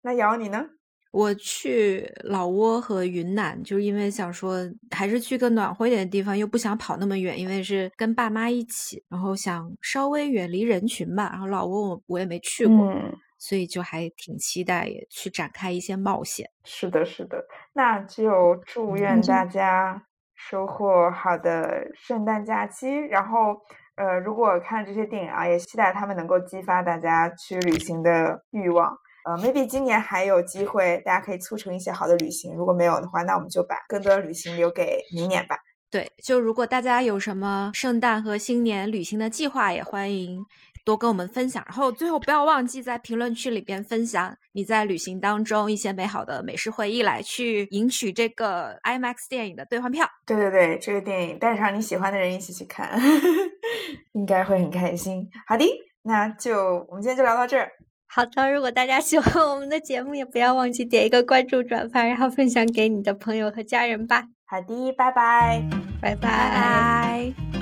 [0.01, 0.65] 那瑶你呢？
[1.11, 4.59] 我去老挝和云南，就是因为想说
[4.91, 11.29] 还是去个暖和一点的地方，又不想跑那么远，因为是跟爸妈一起，然后想稍微远离人群吧。
[11.31, 12.93] 然后老挝我我也没去过。
[13.41, 16.47] 所以就还挺期待也去展开一些冒险。
[16.63, 19.99] 是的，是的，那就祝愿大家
[20.35, 22.87] 收获好的圣诞假期。
[22.87, 23.59] 然后，
[23.95, 28.95] 呃，如果看这些电影啊，也期待他们能够激发大家去旅行的欲望。
[29.25, 32.53] 呃，maybe 今年还有机会，大家可以促成一些好的旅行。
[32.55, 35.57] 如果没有的话，那我们就把更多的旅行留给明年吧。
[35.89, 40.45] 对，就如果大家有什么圣诞和新年旅行的计划，也欢迎
[40.83, 41.63] 多跟我们分享。
[41.67, 50.07] 然后最后不要忘记在评论区里边分享你在旅行当中一些美好的美食回忆，来去赢取这个 IMAX 电影的兑换票。
[50.25, 52.99] 对对对，这个电影带上你喜欢的人一起去看，
[54.13, 55.27] 应该会很开心。
[55.47, 55.65] 好的，
[56.03, 57.71] 那就我们今天就聊到这儿。
[58.13, 64.25] 好的，如果大家喜欢我们的节目，也不要忘记点一个关注、转发，然后分享给你的朋友和家人吧。
[64.45, 65.63] 好的，拜拜，
[66.01, 67.60] 拜拜拜。